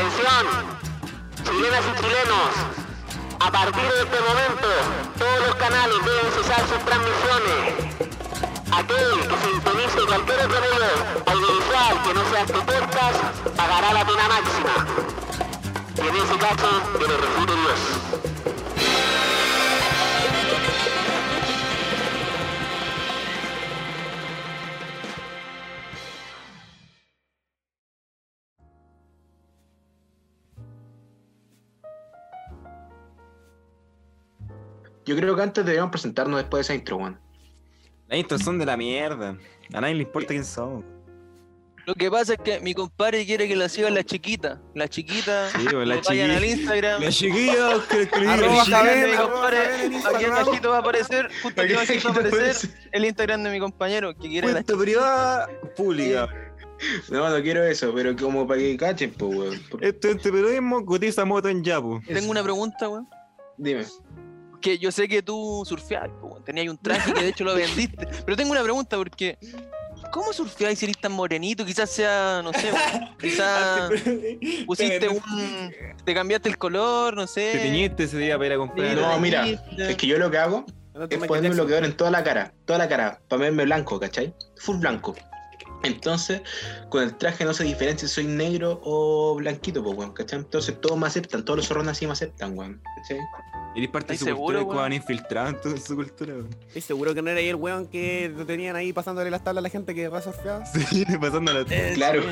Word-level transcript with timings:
Atención, 0.00 0.46
chilenas 1.44 1.84
y 1.84 2.00
chilenos. 2.00 2.52
A 3.38 3.52
partir 3.52 3.82
de 3.82 4.00
este 4.00 4.18
momento, 4.18 4.68
todos 5.18 5.46
los 5.46 5.54
canales 5.56 5.98
deben 6.02 6.32
cesar 6.32 6.60
sus 6.60 6.82
transmisiones. 6.86 7.74
Aquel 8.72 9.28
que 9.28 9.36
sintonice 9.46 10.06
cualquier 10.06 10.40
otro 10.46 10.58
medio 10.58 10.88
audiovisual 11.26 12.02
que 12.02 12.14
no 12.14 12.30
sea 12.30 12.40
este 12.40 12.60
podcast 12.60 13.20
pagará 13.54 13.92
la 13.92 14.06
pena 14.06 14.26
máxima. 14.26 14.86
Y 15.96 16.08
en 16.08 16.16
ese 16.16 16.38
caso, 16.38 16.68
que 16.98 17.06
lo 17.06 17.16
refute 17.18 17.52
Dios. 17.56 18.49
Yo 35.10 35.16
creo 35.16 35.34
que 35.34 35.42
antes 35.42 35.64
deberíamos 35.64 35.90
presentarnos 35.90 36.38
después 36.38 36.60
de 36.60 36.72
esa 36.72 36.74
intro, 36.78 36.98
weón. 36.98 37.18
Las 38.06 38.20
intros 38.20 38.42
son 38.42 38.60
de 38.60 38.64
la 38.64 38.76
mierda. 38.76 39.36
A 39.74 39.80
nadie 39.80 39.96
le 39.96 40.02
importa 40.04 40.28
quién 40.28 40.44
somos. 40.44 40.84
Lo 41.84 41.94
que 41.96 42.08
pasa 42.08 42.34
es 42.34 42.38
que 42.38 42.60
mi 42.60 42.74
compadre 42.74 43.26
quiere 43.26 43.48
que 43.48 43.56
la 43.56 43.68
sigan 43.68 43.94
la 43.94 44.04
chiquita. 44.04 44.60
La 44.76 44.86
chiquita. 44.86 45.50
Sí, 45.50 45.66
pues, 45.68 45.88
la 45.88 46.00
que 46.00 46.08
vayan 46.10 46.30
al. 46.30 46.44
Instagram. 46.44 47.02
La 47.02 47.10
chiquilla 47.10 47.84
que 47.90 48.02
escribe. 48.02 48.28
Arroba 48.28 48.62
El 48.62 48.72
Javier, 48.72 49.10
mi 49.10 49.16
compadre, 49.16 49.58
Aquí 50.14 50.24
abajito 50.26 50.70
va 50.70 50.76
a 50.76 50.78
aparecer, 50.78 51.28
justo 51.42 51.60
aquí 51.60 51.72
abajito 51.72 52.08
va 52.08 52.14
a 52.14 52.18
aparecer 52.20 52.70
el 52.92 53.04
Instagram 53.04 53.42
de 53.42 53.50
mi 53.50 53.58
compañero 53.58 54.14
que 54.14 54.28
quiere 54.28 54.46
la 54.46 54.52
Cuenta 54.52 54.78
privada 54.78 55.48
pública. 55.76 56.28
No, 57.10 57.28
no 57.28 57.42
quiero 57.42 57.62
eso, 57.64 57.92
pero 57.94 58.16
como 58.16 58.46
para 58.46 58.60
que 58.60 58.76
cachen, 58.76 59.12
pues, 59.12 59.36
weón. 59.36 59.54
Estudiante 59.80 60.30
de 60.30 60.32
periodismo 60.32 60.86
cotiza 60.86 61.24
moto 61.24 61.48
en 61.48 61.64
Yapu. 61.64 62.00
Tengo 62.06 62.30
una 62.30 62.44
pregunta, 62.44 62.88
weón. 62.88 63.08
Dime. 63.58 63.84
Que 64.60 64.78
yo 64.78 64.92
sé 64.92 65.08
que 65.08 65.22
tú 65.22 65.62
surfeabas. 65.66 66.10
Tenías 66.44 66.68
un 66.68 66.78
traje 66.78 67.12
que 67.12 67.22
de 67.22 67.28
hecho 67.28 67.44
lo 67.44 67.54
vendiste. 67.54 68.06
Pero 68.24 68.36
tengo 68.36 68.52
una 68.52 68.62
pregunta 68.62 68.96
porque. 68.96 69.38
¿Cómo 70.12 70.32
surfeáis 70.32 70.78
si 70.78 70.86
eres 70.86 70.98
tan 70.98 71.12
morenito? 71.12 71.64
Quizás 71.64 71.90
sea, 71.90 72.40
no 72.42 72.52
sé, 72.52 72.72
quizás 73.20 73.90
pusiste 74.66 75.08
un. 75.08 75.22
Te 76.04 76.14
cambiaste 76.14 76.48
el 76.48 76.58
color, 76.58 77.14
no 77.14 77.26
sé. 77.26 77.52
Te 77.52 77.58
teñiste 77.58 78.04
ese 78.04 78.18
día 78.18 78.36
para 78.36 78.46
ir 78.46 78.52
a 78.54 78.56
comprar. 78.56 78.96
No, 78.96 79.20
mira. 79.20 79.46
Es 79.46 79.96
que 79.96 80.06
yo 80.06 80.18
lo 80.18 80.30
que 80.30 80.38
hago 80.38 80.64
es 80.94 81.18
ponerme 81.18 81.48
Jackson. 81.48 81.52
bloqueador 81.52 81.84
en 81.84 81.96
toda 81.96 82.10
la 82.10 82.24
cara, 82.24 82.52
toda 82.64 82.78
la 82.78 82.88
cara, 82.88 83.20
para 83.28 83.42
verme 83.42 83.64
blanco, 83.64 84.00
¿cachai? 84.00 84.34
Full 84.56 84.78
blanco. 84.78 85.14
Entonces, 85.82 86.42
con 86.90 87.02
el 87.02 87.16
traje 87.16 87.44
no 87.44 87.54
se 87.54 87.64
diferencia 87.64 88.06
si 88.06 88.14
soy 88.14 88.24
negro 88.24 88.80
o 88.84 89.34
blanquito, 89.36 89.82
pues, 89.82 89.96
weón, 89.96 90.12
¿cachai? 90.12 90.40
Entonces 90.40 90.78
todos 90.80 90.98
me 90.98 91.06
aceptan, 91.06 91.44
todos 91.44 91.58
los 91.58 91.66
zorrones 91.68 91.92
así 91.92 92.06
me 92.06 92.12
aceptan, 92.12 92.56
weón, 92.56 92.82
¿cachai? 92.96 93.18
Eres 93.76 93.88
parte 93.90 94.12
de 94.12 94.18
su 94.18 94.24
¿Estás 94.24 94.36
cultura, 94.36 94.58
seguro, 94.58 94.68
weón, 94.74 94.78
weón? 94.82 94.92
infiltrado 94.92 95.48
en 95.48 95.60
toda 95.60 95.76
su 95.78 95.96
cultura, 95.96 96.34
weón. 96.34 96.50
¿Estoy 96.66 96.82
seguro 96.82 97.14
que 97.14 97.22
no 97.22 97.30
era 97.30 97.40
ahí 97.40 97.48
el 97.48 97.54
weón 97.56 97.86
que 97.86 98.32
lo 98.36 98.44
tenían 98.44 98.76
ahí 98.76 98.92
pasándole 98.92 99.30
las 99.30 99.42
tablas 99.44 99.62
a 99.62 99.64
la 99.64 99.68
gente 99.70 99.94
que 99.94 100.08
va 100.08 100.20
surfeada? 100.20 100.64
Sí, 100.90 101.04
pasando 101.20 101.52
la. 101.52 101.60
Eh, 101.70 101.92
Claro. 101.94 102.22
sí. 102.22 102.28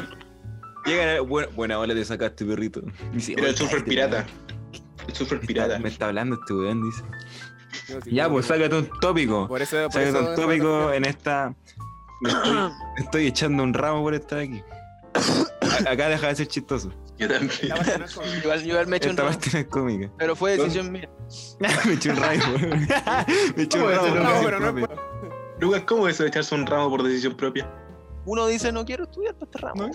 Llega, 0.86 1.20
buena, 1.20 1.48
buena 1.54 1.78
ola 1.78 1.94
te 1.94 2.04
sacaste, 2.04 2.44
perrito. 2.44 2.80
Dice, 3.12 3.32
Era 3.32 3.42
el 3.42 3.48
"Oye, 3.48 3.56
surfer 3.56 3.84
pirata. 3.84 4.26
weón". 4.26 4.58
El 5.08 5.14
surfer 5.14 5.40
pirata. 5.40 5.78
me 5.78 5.88
está 5.88 6.06
hablando 6.06 6.36
este 6.40 6.52
weón, 6.54 6.82
dice. 6.82 7.02
No, 7.94 8.00
sí, 8.02 8.10
Ya, 8.12 8.24
no, 8.24 8.32
pues 8.34 8.48
no. 8.48 8.54
sácate 8.54 8.76
un 8.76 8.90
tópico. 9.00 9.48
Por 9.48 9.62
eso, 9.62 9.76
por 9.84 9.92
Sácate 9.92 10.08
eso 10.10 10.30
un 10.30 10.34
tópico 10.36 10.92
en 10.92 11.04
esta. 11.06 11.54
Me 12.20 12.30
estoy, 12.30 12.52
me 12.52 12.70
estoy 13.04 13.26
echando 13.26 13.62
un 13.62 13.74
ramo 13.74 14.02
por 14.02 14.14
estar 14.14 14.38
aquí. 14.40 14.62
A- 15.14 15.90
Acá 15.90 16.08
deja 16.08 16.28
de 16.28 16.36
ser 16.36 16.48
chistoso. 16.48 16.92
Yo 17.18 17.28
también. 17.28 17.50
Igual, 18.42 18.66
igual 18.66 18.86
me 18.86 18.96
hecho 18.98 19.10
un 19.10 19.16
ramo, 19.16 19.38
cómica. 19.70 20.10
pero 20.18 20.34
fue 20.36 20.56
decisión 20.56 20.90
mía. 20.92 21.08
me 21.86 21.92
eché 21.94 22.10
un 22.10 22.16
ramo, 22.16 22.42
weón. 22.54 22.88
Me 23.56 23.62
eché 23.64 23.78
un 23.78 23.84
¿Cómo 23.84 24.14
ramo. 24.14 24.40
pero 24.44 24.60
no 24.60 24.74
propia. 24.74 24.88
Lucas, 25.60 25.82
¿cómo 25.86 26.08
es 26.08 26.14
eso 26.14 26.22
de 26.24 26.28
echarse 26.30 26.54
un 26.54 26.66
ramo 26.66 26.88
por 26.90 27.02
decisión 27.02 27.34
propia? 27.36 27.68
Uno 28.24 28.46
dice, 28.46 28.70
no 28.72 28.84
quiero 28.84 29.04
estudiar 29.04 29.34
para 29.34 29.46
este 29.46 29.58
ramo. 29.58 29.90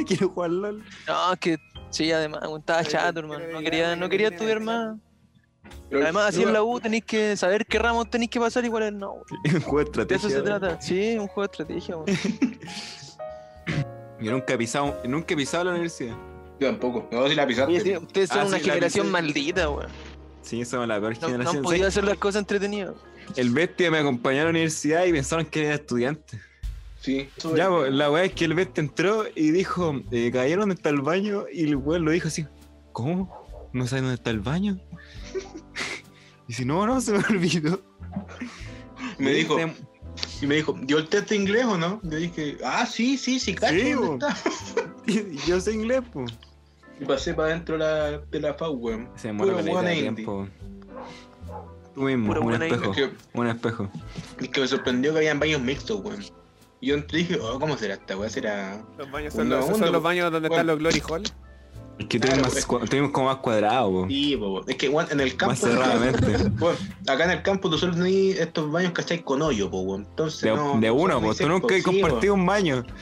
Quiero 0.06 0.28
jugar 0.30 0.50
LOL. 0.50 0.84
No, 1.08 1.32
es 1.32 1.38
que 1.40 1.58
sí, 1.90 2.10
además, 2.12 2.40
estaba 2.58 2.84
chato, 2.84 3.18
hermano. 3.20 3.44
No 3.52 3.60
quería, 3.60 3.96
no 3.96 4.06
que 4.06 4.10
quería 4.12 4.28
estudiar 4.28 4.60
más. 4.60 4.96
Pero, 5.90 6.02
Además, 6.02 6.28
así 6.28 6.42
en 6.42 6.52
la 6.52 6.62
U 6.62 6.80
tenéis 6.80 7.04
que 7.04 7.36
saber 7.36 7.64
qué 7.66 7.78
ramos 7.78 8.08
tenéis 8.10 8.30
que 8.30 8.40
pasar 8.40 8.64
y 8.64 8.68
cuál 8.68 8.82
es 8.84 8.92
no. 8.92 9.14
Un 9.54 9.60
juego 9.60 9.78
de 9.78 9.84
De 9.84 9.90
estrategia. 10.14 10.28
eso 10.28 10.30
se 10.30 10.42
trata. 10.42 10.80
Sí, 10.80 11.16
un 11.18 11.26
juego 11.28 11.48
de 11.48 11.52
estrategia. 11.52 11.96
Yo 14.20 14.32
nunca 14.32 14.54
he 14.54 14.58
pisado, 14.58 14.96
nunca 15.04 15.34
he 15.34 15.36
pisado 15.36 15.64
la 15.64 15.70
universidad. 15.72 16.16
Yo 16.58 16.68
tampoco. 16.70 17.08
No, 17.12 17.28
si 17.28 17.34
la 17.36 17.46
pisaste. 17.46 17.72
Oye, 17.72 17.80
sí, 17.82 17.96
ustedes 17.96 18.28
son 18.30 18.38
Ah, 18.40 18.44
una 18.46 18.58
sí, 18.58 18.64
generación 18.64 19.10
maldita, 19.10 19.70
weón. 19.70 19.86
Sí, 20.42 20.64
somos 20.64 20.88
la 20.88 20.98
peor 20.98 21.14
No, 21.14 21.20
no 21.20 21.26
han 21.26 21.32
generación. 21.32 21.62
podido 21.62 21.86
hacer 21.88 22.04
las 22.04 22.18
cosas 22.18 22.40
entretenidas. 22.40 22.94
El 23.36 23.50
bestia 23.50 23.90
me 23.90 23.98
acompañó 23.98 24.40
a 24.40 24.44
la 24.44 24.50
universidad 24.50 25.04
y 25.04 25.12
pensaron 25.12 25.44
que 25.46 25.66
era 25.66 25.74
estudiante. 25.74 26.40
Sí. 27.00 27.28
Ya, 27.54 27.68
pues, 27.68 27.92
la 27.92 28.10
weá 28.10 28.24
es 28.24 28.32
que 28.32 28.44
el 28.46 28.54
bestia 28.54 28.80
entró 28.82 29.24
y 29.36 29.50
dijo, 29.52 29.94
eh, 30.10 30.30
caballero, 30.32 30.62
¿dónde 30.62 30.74
está 30.74 30.88
el 30.88 31.00
baño? 31.00 31.44
Y 31.52 31.64
el 31.64 31.76
weón 31.76 32.04
lo 32.04 32.10
dijo 32.10 32.26
así, 32.26 32.44
¿cómo? 32.92 33.68
¿No 33.72 33.86
sabes 33.86 34.02
dónde 34.02 34.14
está 34.16 34.30
el 34.30 34.40
baño? 34.40 34.80
Y 36.48 36.52
si 36.54 36.64
no, 36.64 36.86
no, 36.86 37.00
se 37.00 37.12
me 37.12 37.18
olvidó. 37.30 37.80
Me 39.18 39.30
dijo, 39.32 39.56
Tem- 39.56 39.74
y 40.42 40.46
me 40.46 40.56
dijo, 40.56 40.76
¿dio 40.82 40.98
el 40.98 41.08
test 41.08 41.28
de 41.30 41.36
inglés 41.36 41.64
o 41.64 41.78
no? 41.78 42.00
Yo 42.02 42.16
dije, 42.16 42.58
ah, 42.64 42.86
sí, 42.86 43.16
sí, 43.16 43.38
sí, 43.38 43.54
cacho, 43.54 43.74
Sí, 43.74 43.92
¿dónde 43.92 44.06
bo. 44.06 44.14
está? 44.14 44.36
Yo 45.46 45.60
sé 45.60 45.72
inglés, 45.72 46.02
pues. 46.12 46.32
Y 47.00 47.04
pasé 47.04 47.34
para 47.34 47.50
adentro 47.50 47.74
de 47.76 47.78
la, 47.84 48.18
de 48.18 48.40
la 48.40 48.54
FAU, 48.54 48.72
weón. 48.74 49.08
Se 49.16 49.28
indie. 49.28 50.00
tiempo. 50.02 50.48
Tú 51.94 52.02
mismo, 52.02 52.26
Puro 52.28 52.42
un 52.42 52.54
espejo. 52.54 52.90
Es 52.90 52.96
que, 52.96 53.10
Un 53.34 53.46
espejo. 53.48 53.90
es 54.40 54.48
que 54.48 54.60
me 54.60 54.66
sorprendió 54.68 55.12
que 55.12 55.18
habían 55.18 55.38
baños 55.38 55.60
mixtos, 55.60 56.00
weón. 56.04 56.24
Y 56.80 56.88
yo 56.88 56.94
entré 56.94 57.20
y 57.20 57.22
dije, 57.24 57.40
oh, 57.40 57.58
¿cómo 57.58 57.76
será 57.76 57.94
esta 57.94 58.16
weá? 58.16 58.30
¿Será...? 58.30 58.80
Los 58.96 59.10
baños 59.10 59.34
son, 59.34 59.48
los, 59.48 59.66
son 59.66 59.92
los 59.92 60.02
baños 60.02 60.30
donde 60.30 60.48
bueno. 60.48 60.60
están 60.62 60.66
los 60.68 60.78
Glory 60.78 61.02
Hall. 61.08 61.22
Es 61.98 62.06
que 62.06 62.20
Claro, 62.20 62.42
tuvimos, 62.42 62.88
tuvimos 62.90 63.10
como 63.10 63.26
más 63.26 63.36
cuadrado, 63.38 63.90
po. 63.90 64.06
Sí, 64.08 64.36
po, 64.36 64.52
weón. 64.52 64.64
Es 64.68 64.76
que, 64.76 64.88
weón, 64.88 65.08
en 65.10 65.20
el 65.20 65.36
campo... 65.36 65.50
Más 65.52 65.60
cerradamente. 65.60 66.50
Bueno, 66.58 66.78
acá 67.08 67.24
en 67.24 67.30
el 67.32 67.42
campo 67.42 67.68
tú 67.70 67.76
solo 67.78 67.94
tenés 67.94 68.38
estos 68.38 68.70
baños, 68.70 68.92
¿cachai? 68.92 69.22
Con 69.22 69.42
hoyo, 69.42 69.68
po, 69.70 69.80
weón. 69.80 70.06
Entonces, 70.08 70.42
De, 70.42 70.50
no, 70.54 70.78
de 70.80 70.86
no 70.88 70.94
uno, 70.94 71.20
pues 71.20 71.38
tú 71.38 71.48
nunca 71.48 71.74
has 71.74 71.82
compartido 71.82 72.34
un 72.34 72.46
baño. 72.46 72.84
po. 72.84 72.92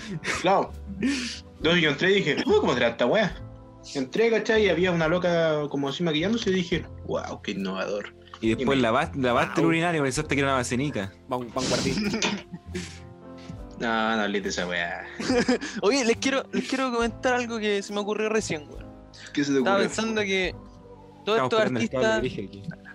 Claro. 0.40 0.72
Entonces 1.00 1.82
yo 1.82 1.90
entré 1.90 2.10
y 2.12 2.14
dije, 2.16 2.36
oh, 2.46 2.60
¿cómo 2.60 2.72
será 2.74 2.88
esta 2.88 3.06
weá? 3.06 3.36
Entré, 3.94 4.30
¿cachai? 4.30 4.64
Y 4.64 4.68
había 4.68 4.90
una 4.92 5.06
loca 5.08 5.68
como 5.70 5.88
así 5.88 6.02
maquillándose 6.02 6.50
y 6.50 6.54
dije, 6.54 6.84
wow, 7.06 7.40
qué 7.42 7.52
innovador. 7.52 8.14
Y 8.40 8.48
después 8.54 8.76
me- 8.76 8.82
lavaste, 8.82 9.18
lavaste 9.18 9.60
el 9.60 9.64
Wow. 9.66 9.68
urinario 9.70 10.00
y 10.00 10.04
pensaste 10.04 10.34
que 10.34 10.40
era 10.40 10.50
una 10.50 10.56
vasenica. 10.58 11.12
Van, 11.28 11.48
vanguardista. 11.54 12.18
No, 13.78 14.16
no 14.16 14.22
hables 14.22 14.42
de 14.42 14.48
esa 14.48 14.66
weá. 14.66 15.04
Oye, 15.82 16.02
les 16.04 16.16
quiero, 16.16 16.44
les 16.50 16.66
quiero 16.66 16.90
comentar 16.90 17.34
algo 17.34 17.58
que 17.58 17.82
se 17.82 17.92
me 17.92 18.00
ocurrió 18.00 18.30
recién, 18.30 18.66
weón. 18.70 18.85
¿Qué 19.32 19.44
se 19.44 19.52
te 19.52 19.58
Estaba 19.58 19.78
pensando 19.78 20.20
que 20.22 20.54
todos 21.24 21.42
estos 21.42 21.60
artistas, 21.60 22.22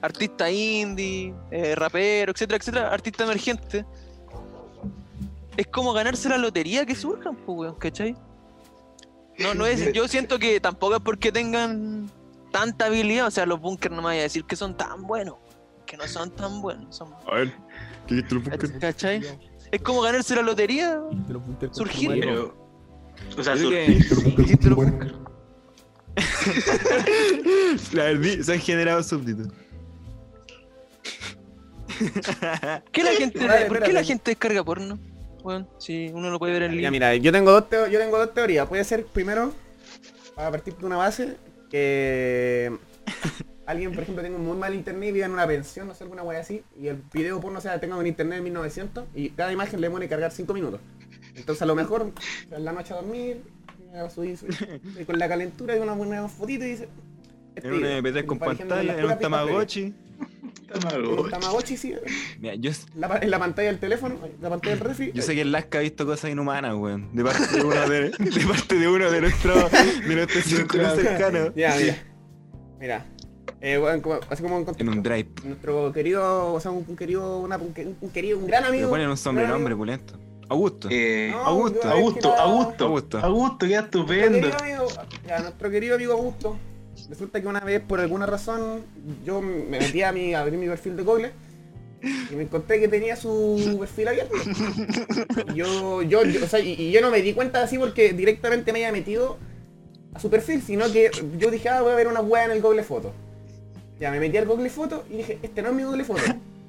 artistas 0.01 0.51
indie, 0.51 1.33
eh, 1.51 1.75
raperos, 1.75 2.35
etcétera, 2.35 2.57
etcétera, 2.57 2.93
artistas 2.93 3.27
emergentes, 3.27 3.85
es 5.57 5.67
como 5.67 5.93
ganarse 5.93 6.29
la 6.29 6.37
lotería 6.37 6.85
que 6.85 6.95
surjan, 6.95 7.35
pues, 7.35 7.59
weón, 7.59 7.75
¿cachai? 7.75 8.15
No, 9.37 9.53
no 9.53 9.65
es, 9.65 9.91
yo 9.93 10.07
siento 10.07 10.39
que 10.39 10.59
tampoco 10.59 10.95
es 10.95 11.01
porque 11.01 11.31
tengan 11.31 12.09
tanta 12.51 12.85
habilidad, 12.85 13.27
o 13.27 13.31
sea, 13.31 13.45
los 13.45 13.59
bunkers 13.59 13.93
no 13.93 14.01
me 14.01 14.07
vaya 14.07 14.21
a 14.21 14.23
decir 14.23 14.45
que 14.45 14.55
son 14.55 14.77
tan 14.77 15.03
buenos, 15.03 15.35
que 15.85 15.97
no 15.97 16.07
son 16.07 16.31
tan 16.31 16.61
buenos, 16.61 16.95
son, 16.95 17.13
A 17.27 17.35
ver, 17.35 17.53
¿qué 18.07 18.15
viste 18.15 18.35
el? 18.35 18.79
¿cachai? 18.79 19.21
Es 19.71 19.81
como 19.81 20.01
ganarse 20.01 20.35
la 20.35 20.41
lotería, 20.41 21.01
Surgir. 21.71 22.09
Pero, 22.19 22.55
o 23.37 23.43
sea, 23.43 23.55
Yo 23.55 23.69
La 27.93 28.03
verdad, 28.05 28.41
se 28.43 28.53
han 28.53 28.59
generado 28.59 29.03
súbditos. 29.03 29.47
¿Qué 32.91 33.03
la 33.03 33.11
gente, 33.11 33.37
Espérate, 33.37 33.65
¿Por 33.65 33.83
qué 33.83 33.93
la 33.93 34.03
gente 34.03 34.31
descarga 34.31 34.63
porno? 34.63 34.97
Bueno, 35.43 35.67
si 35.79 36.09
uno 36.13 36.29
lo 36.29 36.39
puede 36.39 36.53
ver 36.53 36.63
en 36.63 36.71
línea. 36.71 36.91
mira, 36.91 37.15
yo 37.15 37.31
tengo 37.31 37.51
dos, 37.51 37.69
teo- 37.69 37.87
yo 37.87 37.99
tengo 37.99 38.17
dos 38.17 38.33
teorías. 38.33 38.67
Puede 38.67 38.83
ser, 38.83 39.05
primero, 39.05 39.53
a 40.35 40.51
partir 40.51 40.75
de 40.75 40.85
una 40.85 40.97
base, 40.97 41.35
que 41.69 42.71
alguien, 43.65 43.91
por 43.93 44.03
ejemplo, 44.03 44.23
tenga 44.23 44.37
un 44.37 44.45
muy 44.45 44.57
mal 44.57 44.73
internet 44.73 45.09
y 45.09 45.11
viva 45.13 45.25
en 45.25 45.31
una 45.31 45.47
pensión, 45.47 45.87
no 45.87 45.95
sé, 45.95 46.03
alguna 46.03 46.23
wea 46.23 46.39
así, 46.39 46.63
y 46.79 46.87
el 46.87 47.01
video 47.13 47.39
porno 47.39 47.59
sea 47.61 47.79
tenga 47.79 47.95
un 47.97 48.05
internet 48.05 48.37
de 48.37 48.43
1900 48.43 49.05
y 49.15 49.29
cada 49.31 49.51
imagen 49.51 49.81
le 49.81 49.89
pone 49.89 50.07
cargar 50.07 50.31
5 50.31 50.53
minutos. 50.53 50.79
Entonces, 51.35 51.61
a 51.61 51.65
lo 51.65 51.75
mejor, 51.75 52.11
en 52.51 52.65
la 52.65 52.71
noche 52.73 52.93
a 52.93 52.97
dormir, 52.97 53.41
con 55.05 55.19
la 55.19 55.27
calentura 55.27 55.73
de 55.75 55.81
una 55.81 55.93
buena 55.93 56.27
fotito 56.27 56.65
y 56.65 56.69
dice. 56.71 56.87
este 57.55 57.67
En 57.67 57.73
un 57.73 57.81
video. 57.81 58.01
MP3 58.01 58.23
Y 58.23 58.25
con 58.25 58.39
pantalla, 58.39 58.97
en 58.99 59.05
un. 59.05 59.19
Tamagotchi. 59.19 59.83
Un 59.83 59.95
Tamagotchi. 60.79 61.29
Tamagotchi, 61.31 61.77
sí. 61.77 61.93
Mira, 62.39 62.55
yo, 62.55 62.71
La 62.95 63.17
en 63.21 63.29
la 63.29 63.39
pantalla 63.39 63.67
del 63.69 63.79
teléfono, 63.79 64.15
la 64.41 64.49
pantalla 64.49 64.75
del 64.75 64.85
refri. 64.85 65.11
yo 65.13 65.21
sé 65.21 65.35
que 65.35 65.41
el 65.41 65.51
Lasca 65.51 65.79
ha 65.79 65.81
visto 65.81 66.05
cosas 66.05 66.31
inhumanas, 66.31 66.75
weón. 66.75 67.09
De 67.13 67.23
parte 67.23 67.57
de 67.57 67.63
uno 67.63 67.89
de, 67.89 68.01
de 68.11 68.45
parte 68.47 68.75
de 68.79 68.87
uno 68.87 69.11
de 69.11 69.21
nuestros 69.21 69.71
de 69.71 70.41
círculos 70.41 70.95
cercanos. 70.95 71.51
Ya, 71.55 71.75
mira. 71.77 71.97
Mira. 72.79 73.05
Eh, 73.59 73.77
bueno, 73.77 74.01
como- 74.01 74.19
así 74.29 74.41
como 74.41 74.57
en 74.59 74.65
En 74.79 74.89
un 74.89 75.03
drive. 75.03 75.29
nuestro 75.43 75.91
querido, 75.91 76.53
o 76.53 76.59
sea, 76.59 76.71
un, 76.71 76.83
un 76.87 76.95
querido, 76.95 77.39
una- 77.39 77.57
un, 77.57 77.73
un 78.01 78.09
querido, 78.09 78.39
un 78.39 78.47
gran 78.47 78.63
Le 78.63 78.69
amigo. 78.69 78.89
ponen 78.89 79.07
un 79.09 79.17
sobrenombre, 79.17 79.75
pulento. 79.75 80.17
Augusto. 80.51 80.87
Eh, 80.91 81.29
No, 81.31 81.37
Augusto, 81.45 81.79
es 81.79 81.81
que 81.85 81.89
Augusto, 81.91 82.33
Augusto, 82.35 82.85
Augusto. 82.85 83.17
Augusto, 83.19 83.65
qué 83.67 83.75
Nuestro 83.75 84.01
estupendo. 84.01 84.39
querido 84.49 84.57
amigo, 84.59 84.87
ya, 85.27 85.39
nuestro 85.39 85.69
querido 85.69 85.95
amigo 85.95 86.13
Augusto. 86.13 86.57
Resulta 87.09 87.41
que 87.41 87.47
una 87.47 87.61
vez, 87.61 87.81
por 87.81 87.99
alguna 87.99 88.25
razón, 88.25 88.81
yo 89.25 89.41
me 89.41 89.79
metí 89.79 90.01
a 90.03 90.11
mi, 90.11 90.33
abrí 90.33 90.57
mi 90.57 90.67
perfil 90.67 90.95
de 90.97 91.03
Google 91.03 91.31
y 92.31 92.35
me 92.35 92.43
encontré 92.43 92.79
que 92.79 92.87
tenía 92.87 93.15
su 93.15 93.77
perfil 93.79 94.07
abierto. 94.09 94.35
Y 95.53 95.55
yo, 95.55 96.01
yo, 96.01 96.23
yo- 96.25 96.43
o 96.43 96.47
sea, 96.47 96.59
y, 96.59 96.73
y 96.73 96.91
yo 96.91 97.01
no 97.01 97.11
me 97.11 97.21
di 97.21 97.33
cuenta 97.33 97.63
así 97.63 97.77
porque 97.77 98.13
directamente 98.13 98.71
me 98.73 98.79
había 98.79 98.91
metido 98.91 99.37
a 100.13 100.19
su 100.19 100.29
perfil, 100.29 100.61
sino 100.61 100.91
que 100.91 101.09
yo 101.37 101.49
dije, 101.49 101.69
ah, 101.69 101.81
voy 101.81 101.93
a 101.93 101.95
ver 101.95 102.07
una 102.07 102.21
wea 102.21 102.45
en 102.45 102.51
el 102.51 102.61
Google 102.61 102.83
Foto. 102.83 103.13
Ya 103.99 104.11
me 104.11 104.19
metí 104.19 104.37
al 104.37 104.45
Google 104.47 104.69
Foto 104.69 105.05
y 105.09 105.17
dije, 105.17 105.39
este 105.41 105.61
no 105.61 105.69
es 105.69 105.75
mi 105.75 105.83
Google 105.83 106.03
Foto. 106.03 106.21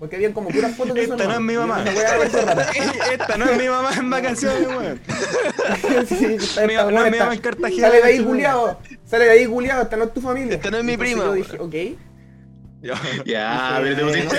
Porque 0.03 0.17
habían 0.17 0.33
como 0.33 0.49
puras 0.49 0.75
fotos 0.75 0.95
de 0.97 1.07
su 1.07 1.13
Esta 1.13 1.27
no 1.27 1.35
es 1.35 1.41
mi 1.41 1.55
mamá. 1.55 1.85
"Esta 1.87 1.93
wea 1.95 2.19
va 2.19 2.25
a 2.25 2.29
ser 2.29 2.45
rara". 2.45 2.67
Esta 3.13 3.37
no 3.37 3.45
es 3.45 3.57
mi 3.57 3.69
mamá 3.69 3.91
en 3.97 4.11
vacaciones, 4.11 4.67
weón. 4.67 5.01
Sí, 6.09 6.25
esta- 6.25 6.67
Mi- 6.67 6.75
esta 6.75 6.91
no 6.91 7.05
es 7.05 7.13
mi 7.13 7.19
mamá 7.21 7.35
en 7.35 7.41
Cartagena. 7.41 7.87
Sale 7.89 7.99
de 8.03 8.09
ahí 8.09 8.19
culiado, 8.25 8.81
sale 9.07 9.25
de 9.27 9.31
ahí 9.31 9.47
culiado, 9.47 9.83
esta 9.85 9.97
no 9.97 10.03
es 10.05 10.13
tu 10.13 10.21
familia. 10.21 10.57
Esta 10.57 10.73
no 10.73 10.79
es 10.79 10.85
mi 10.85 10.97
prima, 10.97 11.23
Yo 11.23 11.31
weón. 11.31 11.37
dije, 11.37 11.57
ok. 11.61 11.99
Ya. 13.25 13.79
Pero 13.81 13.95
te 13.97 14.03
pusiste 14.03 14.37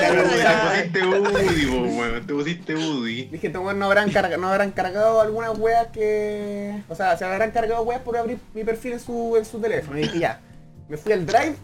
te 0.92 1.00
pusiste 1.02 1.06
Woody, 1.06 1.66
weón. 1.66 2.28
Te 2.28 2.34
pusiste 2.34 2.76
Woody. 2.76 3.24
Dije, 3.28 3.48
estos 3.48 3.62
weones 3.62 3.80
no 3.80 3.86
habrán, 3.86 4.10
carga- 4.12 4.36
no 4.36 4.50
habrán 4.50 4.72
cargado 4.72 5.22
algunas 5.22 5.58
weas 5.58 5.88
que. 5.94 6.74
O 6.90 6.96
sea, 6.96 7.18
se 7.18 7.24
habrán 7.24 7.52
cargado 7.52 7.84
weas 7.84 8.02
por 8.02 8.18
abrir 8.18 8.38
mi 8.54 8.66
perfil 8.66 8.92
en 8.92 9.00
su, 9.00 9.38
en 9.38 9.46
su 9.46 9.60
teléfono. 9.62 9.98
Y 9.98 10.02
dije, 10.02 10.20
ya. 10.20 10.42
Me 10.90 10.98
fui 10.98 11.14
al 11.14 11.26
drive 11.26 11.56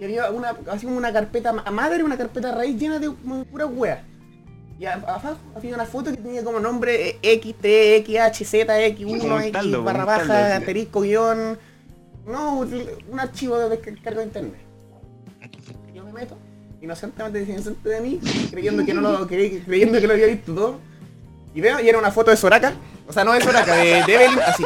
y 0.00 0.04
había 0.04 0.30
una, 0.30 0.56
así 0.70 0.86
como 0.86 0.98
una 0.98 1.12
carpeta 1.12 1.52
ma- 1.52 1.70
madre, 1.70 2.02
una 2.02 2.16
carpeta 2.16 2.52
raíz 2.54 2.76
llena 2.78 2.98
de 2.98 3.10
puras 3.10 3.68
weas. 3.72 4.00
Y 4.78 4.86
abajo 4.86 5.36
había 5.54 5.74
una 5.74 5.84
foto 5.86 6.10
que 6.10 6.16
tenía 6.16 6.42
como 6.42 6.58
nombre 6.58 7.10
eh, 7.10 7.18
X, 7.22 7.54
T, 7.60 7.96
X, 7.98 8.18
H, 8.18 8.44
Z, 8.44 8.84
X, 8.86 9.06
1, 9.06 9.18
Como 9.20 9.34
un 9.36 9.40
X, 9.42 9.52
taldo, 9.52 9.84
barra 9.84 10.04
baja, 10.04 10.56
asterisco, 10.56 11.00
guion. 11.02 11.58
No, 12.26 12.58
un 12.60 13.20
archivo 13.20 13.56
de 13.58 13.76
descarga 13.76 14.20
de 14.20 14.26
internet. 14.26 14.60
Yo 15.94 16.04
me 16.04 16.12
meto, 16.12 16.36
inocentemente 16.80 17.42
inocente 17.52 17.88
de 17.88 18.00
mí, 18.00 18.20
creyendo 18.50 18.84
que 18.84 18.94
no 18.94 19.00
lo 19.02 19.28
cre- 19.28 19.64
creyendo 19.64 20.00
que 20.00 20.06
lo 20.08 20.14
había 20.14 20.26
visto 20.26 20.54
todo. 20.54 20.78
Y 21.54 21.60
veo, 21.60 21.78
y 21.80 21.88
era 21.88 21.98
una 21.98 22.10
foto 22.10 22.30
de 22.32 22.36
Soraka. 22.36 22.72
O 23.06 23.12
sea, 23.12 23.22
no 23.22 23.32
de 23.32 23.40
Soraka, 23.42 23.76
de, 23.76 24.02
de 24.04 24.14
Evelyn, 24.14 24.40
así. 24.40 24.64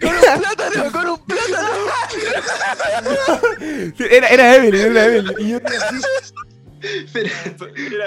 Con 0.00 0.14
un 0.14 0.20
plátano, 0.20 0.92
con 0.92 1.08
un 1.08 1.18
plátano. 1.26 1.68
Era, 3.98 4.28
era 4.28 4.54
Evelyn, 4.56 4.86
era 4.90 5.04
Evelyn. 5.06 5.34
Y 5.38 5.48
yo 5.50 5.58
así. 5.64 5.96
Espera, 6.82 7.30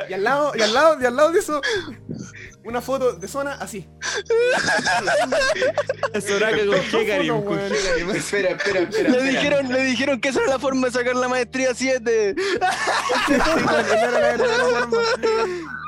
Y 0.09 0.13
al 0.13 0.23
lado, 0.23 0.51
y 0.55 0.61
al 0.61 0.73
lado, 0.73 0.97
y 0.99 1.05
al 1.05 1.15
lado 1.15 1.31
de 1.31 1.39
eso, 1.39 1.61
una 2.63 2.81
foto 2.81 3.13
de 3.13 3.27
zona 3.27 3.53
así. 3.55 3.87
Soraka 6.25 6.57
con 6.65 6.79
con 6.89 7.05
cariño. 7.05 7.43
espera, 8.15 8.49
espera, 8.49 8.79
espera. 8.79 9.09
Le 9.09 9.21
dijeron, 9.23 9.69
le 9.69 9.83
dijeron 9.83 10.19
que 10.19 10.29
esa 10.29 10.39
era 10.41 10.53
la 10.53 10.59
forma 10.59 10.87
de 10.87 10.93
sacar 10.93 11.15
la 11.15 11.27
maestría 11.27 11.75
7. 11.75 12.35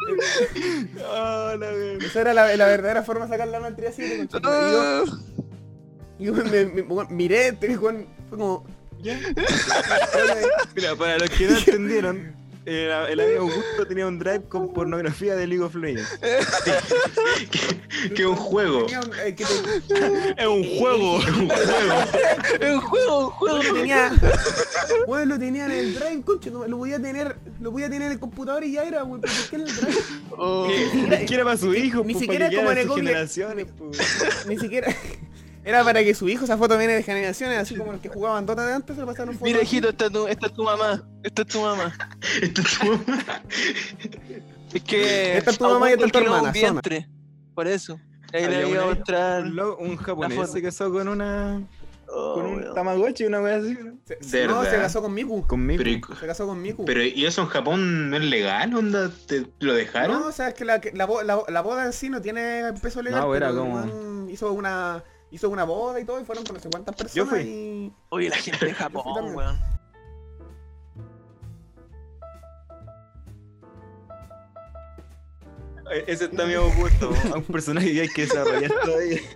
Esa 0.05 1.01
era 1.01 1.03
la 1.13 1.65
verdadera 1.65 1.93
forma. 1.93 1.95
Ah. 2.01 2.05
Esa 2.05 2.21
era 2.21 2.33
la, 2.33 2.55
la 2.57 2.65
verdadera 2.67 3.03
forma 3.03 3.25
de 3.25 3.31
sacar 3.31 3.47
la 3.47 3.59
maestría 3.59 3.89
así. 3.89 4.27
Y 6.19 6.25
yo 6.25 6.33
me, 6.33 6.43
me- 6.43 6.83
me- 6.83 7.05
miré, 7.09 7.51
te- 7.53 7.77
fue 7.77 8.05
como. 8.29 8.65
¿Ya? 9.01 9.19
Mira, 10.75 10.95
para 10.95 11.17
los 11.19 11.29
que 11.29 11.47
no 11.47 11.57
entendieron, 11.57 12.33
el, 12.65 12.91
el 13.11 13.19
amigo 13.19 13.41
Augusto 13.41 13.87
tenía 13.87 14.07
un 14.07 14.17
drive 14.19 14.43
con 14.49 14.73
pornografía 14.73 15.35
de 15.35 15.47
League 15.47 15.63
of 15.63 15.75
Legends. 15.75 16.19
Que 18.15 18.21
es 18.23 18.27
un 18.27 18.35
juego. 18.35 18.87
Eh, 19.23 19.35
que 19.35 19.43
Es 19.43 20.47
un 20.47 20.63
juego. 20.77 21.19
Es 21.19 21.27
un 21.27 21.49
juego. 21.49 22.03
Es 22.59 22.73
un 22.73 22.81
juego, 22.81 23.19
un 23.19 23.31
juego. 23.31 23.63
lo 23.63 23.73
tenía. 23.73 24.11
Lo 25.25 25.39
tenía 25.39 25.65
en 25.65 25.71
el 25.71 25.95
drive, 25.95 26.21
concho, 26.23 26.67
lo 26.67 26.77
podía 26.77 27.01
tener, 27.01 27.35
lo 27.59 27.71
podía 27.71 27.89
tener 27.89 28.07
en 28.07 28.11
el 28.13 28.19
computador 28.19 28.63
y 28.63 28.73
ya 28.73 28.83
era, 28.83 28.99
pero 28.99 29.21
¿por 29.21 29.49
qué 29.49 29.55
en 29.55 29.61
el 29.61 29.75
drive? 29.75 29.95
Oh. 30.37 30.67
Ni 30.67 31.17
siquiera 31.17 31.43
para 31.43 31.57
su 31.57 31.73
hijo, 31.73 32.03
Ni 32.03 32.13
pues, 32.13 32.23
siquiera 32.23 32.45
para 32.45 32.49
que 32.49 32.57
como 32.57 32.71
en 32.71 32.77
el 32.77 32.89
generaciones, 32.89 33.67
pues. 33.77 34.45
Ni 34.47 34.57
siquiera. 34.57 34.95
Era 35.65 35.83
para 35.83 36.03
que 36.03 36.13
su 36.13 36.29
hijo, 36.29 36.45
esa 36.45 36.57
foto 36.57 36.77
viene 36.77 36.93
de 36.93 37.01
generaciones, 37.03 37.57
así 37.57 37.75
como 37.75 37.91
los 37.91 37.99
que 37.99 38.07
jugaban 38.09 38.45
Dota 38.45 38.65
de 38.67 38.73
antes, 38.75 38.95
se 38.95 39.01
lo 39.01 39.07
pasaron 39.07 39.33
fotos. 39.33 39.47
Mira, 39.47 39.61
hijito, 39.63 39.89
esta 39.89 40.05
es, 40.05 40.11
tu, 40.11 40.27
esta 40.27 40.45
es 40.47 40.53
tu 40.53 40.63
mamá. 40.63 41.03
Esta 41.23 41.41
es 41.41 41.47
tu 41.47 41.61
mamá. 41.61 41.93
Esto 42.41 42.61
es 42.61 42.79
tu- 42.79 43.03
Es 44.73 44.83
que. 44.83 45.37
Esta 45.37 45.51
es 45.51 45.57
tu 45.57 45.63
mamá 45.65 45.89
y 45.89 45.93
esta 45.93 46.05
es 46.05 46.11
tu 46.11 46.17
hermana, 46.19 46.43
un 46.43 46.51
vientre. 46.53 47.07
Por 47.53 47.67
eso. 47.67 47.99
Ahí 48.33 48.47
le 48.47 48.69
iba 48.69 48.83
a 48.83 48.85
mostrar. 48.87 49.43
Un, 49.43 49.59
un 49.79 49.97
japonés 49.97 50.37
foto. 50.37 50.51
se 50.51 50.61
casó 50.61 50.91
con 50.91 51.07
una. 51.07 51.61
Oh, 52.07 52.35
con 52.35 52.45
un 52.45 52.73
tamagotchi, 52.75 53.25
una 53.25 53.41
wea 53.41 53.55
así, 53.57 53.75
¿no? 53.83 53.95
Se- 54.21 54.45
no, 54.45 54.61
casó 54.61 55.01
con 55.01 55.13
Miku. 55.13 55.45
Conmigo. 55.47 55.83
Pero, 55.83 56.19
Se 56.19 56.27
casó 56.27 56.45
con 56.45 56.61
Miku. 56.61 56.85
pero, 56.85 57.01
¿y 57.03 57.25
eso 57.25 57.41
en 57.41 57.47
Japón 57.47 58.11
no 58.11 58.17
es 58.17 58.23
legal? 58.23 58.75
¿Onda? 58.75 59.09
¿Te 59.27 59.47
lo 59.59 59.73
dejaron? 59.73 60.19
No, 60.21 60.27
o 60.27 60.31
sea, 60.31 60.49
es 60.49 60.53
que 60.53 60.65
la, 60.65 60.79
que 60.79 60.91
la, 60.93 61.07
la, 61.25 61.41
la 61.47 61.61
boda 61.61 61.83
en 61.85 61.93
sí 61.93 62.09
no 62.09 62.21
tiene 62.21 62.71
peso 62.81 63.01
legal. 63.01 63.21
No, 63.21 63.33
era 63.33 63.51
como- 63.51 64.29
hizo 64.29 64.51
una 64.53 65.03
hizo 65.35 65.49
una 65.49 65.63
boda 65.63 65.99
y 65.99 66.05
todo, 66.05 66.19
y 66.19 66.25
fueron 66.25 66.43
con 66.45 66.55
no 66.55 66.61
sé 66.61 66.69
cuántas 66.69 66.95
personas. 66.95 67.29
fui. 67.29 67.41
Y... 67.41 67.93
Oye, 68.09 68.29
la 68.29 68.37
gente 68.37 68.65
de 68.65 68.71
Yo 68.71 68.77
fui 68.77 68.83
Japón, 68.83 69.35
weón. 69.35 69.59
Eh, 75.91 76.03
Ese 76.07 76.25
está 76.25 76.45
mi 76.45 76.53
Augusto, 76.53 77.13
un 77.35 77.43
personaje 77.43 77.93
que 77.93 78.01
hay 78.01 78.07
que 78.09 78.21
desarrollar 78.23 78.71
todavía. 78.83 79.19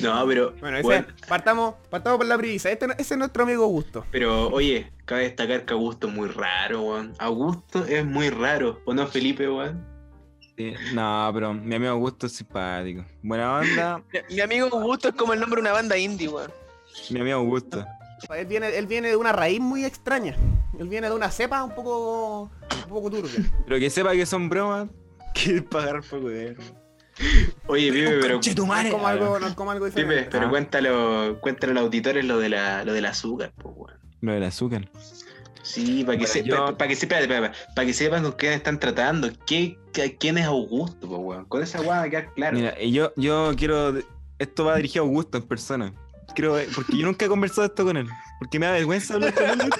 No, 0.00 0.26
pero. 0.26 0.52
Bueno, 0.58 0.78
ese, 0.78 0.82
bueno, 0.84 1.06
partamos, 1.28 1.74
partamos 1.90 2.16
por 2.18 2.26
la 2.26 2.36
prisa. 2.38 2.70
Este, 2.70 2.86
ese 2.98 3.14
es 3.14 3.18
nuestro 3.18 3.44
amigo 3.44 3.62
Augusto. 3.62 4.04
pero 4.10 4.48
oye, 4.48 4.90
cabe 5.04 5.24
destacar 5.24 5.64
que 5.64 5.74
Augusto 5.74 6.08
es 6.08 6.14
muy 6.14 6.28
raro, 6.28 6.82
weón. 6.82 7.12
Augusto 7.18 7.84
es 7.84 8.04
muy 8.04 8.30
raro. 8.30 8.80
¿O 8.86 8.94
no, 8.94 9.06
Felipe, 9.06 9.48
weón? 9.48 9.86
Sí, 10.58 10.74
no, 10.92 11.30
pero 11.32 11.54
mi 11.54 11.76
amigo 11.76 11.92
Augusto 11.92 12.26
es 12.26 12.32
simpático. 12.32 13.04
Buena 13.22 13.58
onda, 13.60 14.02
Mi, 14.28 14.34
mi 14.34 14.40
amigo 14.40 14.68
Augusto 14.72 15.08
es 15.10 15.14
como 15.14 15.32
el 15.32 15.38
nombre 15.40 15.58
de 15.58 15.68
una 15.68 15.72
banda 15.72 15.96
indie, 15.96 16.28
weón. 16.28 16.50
mi 17.10 17.20
amigo 17.20 17.36
Augusto. 17.38 17.86
Él 18.36 18.46
viene, 18.46 18.76
él 18.76 18.86
viene 18.88 19.08
de 19.10 19.16
una 19.16 19.30
raíz 19.32 19.60
muy 19.60 19.84
extraña. 19.84 20.34
Él 20.76 20.88
viene 20.88 21.08
de 21.08 21.14
una 21.14 21.30
cepa 21.30 21.62
un 21.62 21.72
poco, 21.74 22.50
un 22.84 22.88
poco 22.88 23.08
turbia. 23.08 23.48
Pero 23.66 23.78
que 23.78 23.88
sepa 23.88 24.12
que 24.14 24.26
son 24.26 24.48
bromas, 24.48 24.88
que 25.32 25.62
pagar 25.62 26.02
por 26.02 26.24
weón. 26.24 26.56
Oye, 27.68 27.92
Pipe, 27.92 28.18
pero. 28.20 28.40
No 28.66 28.74
es 28.76 28.90
como 28.90 29.06
algo, 29.06 29.38
no 29.38 29.54
como 29.54 29.70
algo 29.70 29.86
diferente. 29.86 30.28
pero 30.30 30.46
Ah. 30.46 30.50
cuéntalo, 30.50 31.38
cuéntalo 31.40 31.70
a 31.70 31.74
los 31.74 31.84
auditores 31.84 32.24
lo, 32.24 32.38
de 32.38 32.48
la, 32.48 32.84
lo 32.84 32.92
del 32.92 33.06
azúcar, 33.06 33.52
pues, 33.56 33.74
weón. 33.76 33.98
Lo 34.20 34.32
del 34.32 34.42
azúcar. 34.42 34.88
Sí, 35.68 36.02
para 36.02 36.16
que, 36.16 36.24
Bueno, 36.24 36.32
se, 36.32 36.42
yo- 36.44 36.56
pa- 36.56 36.78
pa 36.78 36.88
que 36.88 36.96
sepa- 36.96 37.52
pa- 37.74 37.84
que 37.84 37.92
sepan 37.92 38.22
con 38.22 38.32
quién 38.32 38.54
están 38.54 38.80
tratando. 38.80 39.28
¿Qué, 39.46 39.76
qué- 39.92 40.16
¿Quién 40.16 40.38
es 40.38 40.46
Augusto, 40.46 41.06
pues, 41.06 41.20
weón? 41.20 41.44
Con 41.44 41.62
esa 41.62 41.80
weá 41.82 41.98
va 41.98 42.02
a 42.04 42.08
quedar 42.10 42.32
claro. 42.32 42.56
Mira, 42.56 42.74
y 42.80 42.90
yo, 42.92 43.12
yo 43.16 43.52
quiero. 43.56 43.92
Esto 44.38 44.64
va 44.64 44.76
dirigido 44.76 45.04
a 45.04 45.06
Augusto 45.08 45.36
en 45.36 45.44
persona. 45.44 45.92
Quiero, 46.34 46.56
porque 46.74 46.96
yo 46.96 47.04
nunca 47.04 47.26
he 47.26 47.28
conversado 47.28 47.66
esto 47.66 47.84
con 47.84 47.96
él. 47.98 48.08
Porque 48.38 48.58
me 48.58 48.64
da 48.66 48.72
vergüenza 48.72 49.14
hablar 49.14 49.34
con 49.34 49.44
él. 49.44 49.70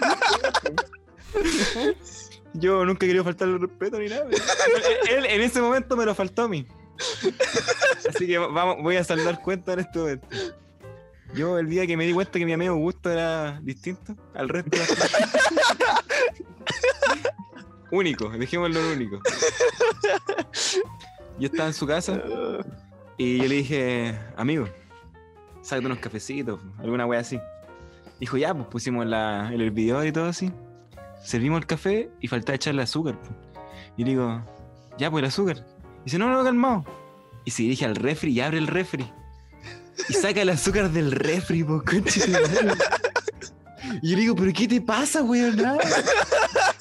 Yo 2.54 2.84
nunca 2.84 3.04
he 3.06 3.08
querido 3.08 3.24
faltarle 3.24 3.54
el 3.54 3.60
respeto 3.60 3.98
ni 3.98 4.08
nada. 4.08 4.26
Él, 5.10 5.24
en 5.26 5.40
ese 5.40 5.60
momento 5.62 5.96
me 5.96 6.04
lo 6.04 6.14
faltó 6.14 6.42
a 6.42 6.48
mí. 6.48 6.66
Así 8.08 8.26
que 8.26 8.38
vamos, 8.38 8.76
voy 8.82 8.96
a 8.96 9.04
saldar 9.04 9.40
cuenta 9.40 9.72
en 9.74 9.80
este 9.80 9.98
momento. 9.98 10.26
Yo 11.34 11.58
el 11.58 11.68
día 11.68 11.86
que 11.86 11.96
me 11.96 12.06
di 12.06 12.12
cuenta 12.12 12.38
que 12.38 12.44
mi 12.46 12.52
amigo 12.52 12.74
Augusto 12.74 13.10
era 13.10 13.60
distinto 13.60 14.16
al 14.34 14.48
resto 14.48 14.70
de 14.70 14.78
la 14.78 14.84
gente. 14.86 15.08
Único, 17.90 18.28
dejémoslo 18.30 18.80
único. 18.92 19.20
Yo 21.38 21.46
estaba 21.46 21.68
en 21.68 21.74
su 21.74 21.86
casa 21.86 22.20
y 23.16 23.38
yo 23.38 23.44
le 23.44 23.54
dije, 23.54 24.18
amigo, 24.36 24.68
sácate 25.62 25.86
unos 25.86 25.98
cafecitos, 25.98 26.60
alguna 26.78 27.06
wea 27.06 27.20
así. 27.20 27.40
Dijo, 28.20 28.36
ya, 28.36 28.52
pues 28.52 28.66
pusimos 28.66 29.06
la, 29.06 29.50
el 29.52 29.62
hervidor 29.62 30.06
y 30.06 30.12
todo 30.12 30.26
así. 30.26 30.52
Servimos 31.22 31.60
el 31.60 31.66
café 31.66 32.10
y 32.20 32.28
faltaba 32.28 32.56
echarle 32.56 32.82
azúcar. 32.82 33.18
pues. 33.20 33.30
Y 33.96 34.04
le 34.04 34.10
digo, 34.10 34.44
ya, 34.98 35.10
pues 35.10 35.22
el 35.22 35.28
azúcar. 35.28 35.64
Y 36.00 36.04
dice, 36.04 36.18
no, 36.18 36.28
no, 36.30 36.42
calmado. 36.42 36.84
Y 37.44 37.50
se 37.52 37.62
dirige 37.62 37.84
al 37.84 37.96
refri 37.96 38.32
y 38.32 38.40
abre 38.40 38.58
el 38.58 38.66
refri. 38.66 39.10
Y 40.08 40.14
saca 40.14 40.42
el 40.42 40.50
azúcar 40.50 40.90
del 40.90 41.12
refri, 41.12 41.64
pues, 41.64 41.82
conche 41.82 42.26
madre. 42.28 42.74
Y 44.02 44.10
yo 44.10 44.16
le 44.16 44.22
digo, 44.22 44.34
¿pero 44.36 44.52
qué 44.52 44.68
te 44.68 44.80
pasa, 44.80 45.22
weón? 45.22 45.56
Nada. 45.56 45.78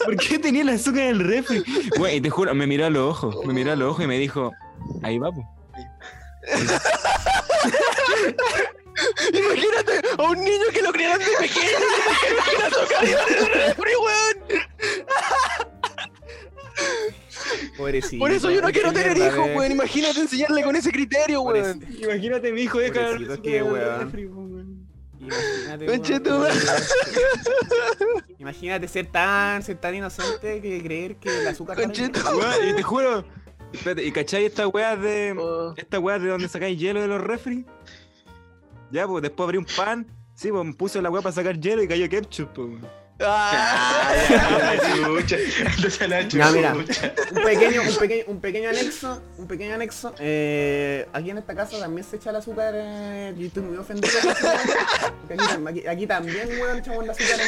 ¿Por 0.03 0.15
qué 0.17 0.39
tenía 0.39 0.61
el 0.61 0.69
azúcar 0.69 1.03
en 1.03 1.09
el 1.09 1.19
refri? 1.19 1.63
Güey, 1.97 2.21
te 2.21 2.29
juro, 2.29 2.53
me 2.53 2.67
miró 2.67 2.85
a 2.85 2.89
los 2.89 3.09
ojos, 3.09 3.45
me 3.45 3.53
miró 3.53 3.71
a 3.71 3.75
los 3.75 3.91
ojos 3.91 4.05
y 4.05 4.07
me 4.07 4.17
dijo, 4.17 4.51
ahí 5.03 5.17
va, 5.17 5.31
po. 5.31 5.45
Imagínate 9.33 10.01
a 10.17 10.23
un 10.23 10.43
niño 10.43 10.65
que 10.73 10.81
lo 10.81 10.91
criaron 10.91 11.19
de 11.19 11.25
pequeño 11.39 11.77
y 13.01 13.05
le 13.05 13.11
el 13.11 13.53
refri, 13.53 13.91
weón. 13.95 14.67
Pobrecito. 17.77 18.19
Por 18.19 18.31
eso 18.31 18.49
yo 18.49 18.61
no 18.61 18.69
quiero 18.71 18.91
tener 18.91 19.17
hijos, 19.17 19.49
weón. 19.55 19.71
Imagínate 19.71 20.19
enseñarle 20.19 20.63
con 20.63 20.75
ese 20.75 20.91
criterio, 20.91 21.41
weón. 21.41 21.85
Imagínate, 22.01 22.51
mi 22.51 22.61
hijo, 22.61 22.79
deja 22.79 23.11
el 23.11 23.29
weón. 23.63 24.87
Imagínate, 25.19 26.31
weón. 26.31 26.51
Imagínate 28.39 28.87
ser 28.87 29.07
tan, 29.07 29.61
ser 29.63 29.77
tan 29.77 29.95
inocente 29.95 30.61
que 30.61 30.81
creer 30.81 31.17
que 31.17 31.41
el 31.41 31.47
azúcar. 31.47 31.77
Weón, 31.77 31.91
y 32.69 32.73
te 32.75 32.83
juro, 32.83 33.25
espérate, 33.73 34.03
¿y 34.03 34.11
cachai 34.11 34.45
estas 34.45 34.67
weas 34.73 34.99
de. 35.01 35.35
Oh. 35.37 35.73
Estas 35.77 35.99
weas 35.99 36.21
de 36.21 36.29
donde 36.29 36.47
sacáis 36.47 36.79
hielo 36.79 37.01
de 37.01 37.07
los 37.07 37.21
refri? 37.21 37.65
Ya, 38.91 39.05
pues 39.05 39.21
después 39.21 39.45
abrí 39.45 39.57
un 39.57 39.65
pan. 39.65 40.07
Sí, 40.33 40.49
pues 40.51 40.65
me 40.65 40.73
puse 40.73 41.01
la 41.01 41.09
wea 41.09 41.21
para 41.21 41.33
sacar 41.33 41.59
hielo 41.59 41.83
y 41.83 41.87
cayó 41.87 42.07
ketchup, 42.09 42.53
pues. 42.53 42.69
Weón. 43.19 43.29
Ah, 43.29 44.13
ya, 46.29 46.51
mira. 46.51 46.73
un 46.73 46.85
pequeño, 47.43 47.81
un 47.81 47.95
pequeño, 47.97 48.23
un 48.27 48.39
pequeño 48.41 48.69
anexo, 48.69 49.21
un 49.37 49.47
pequeño 49.47 49.73
anexo. 49.75 50.13
Eh, 50.19 51.07
aquí 51.13 51.29
en 51.31 51.37
esta 51.39 51.55
casa 51.55 51.79
también 51.79 52.05
se 52.07 52.17
echa 52.17 52.29
el 52.29 52.35
azúcar. 52.37 52.73
Eh, 52.75 53.33
yo 53.37 53.47
estoy 53.47 53.63
muy 53.63 53.77
ofendido. 53.77 54.13
Aquí, 54.29 55.37
tam- 55.37 55.67
aquí- 55.69 55.87
aquí 55.87 56.07
también, 56.07 56.47
weón, 56.61 56.77
echamos 56.77 57.03
el 57.03 57.09
azúcar 57.09 57.39
en 57.39 57.47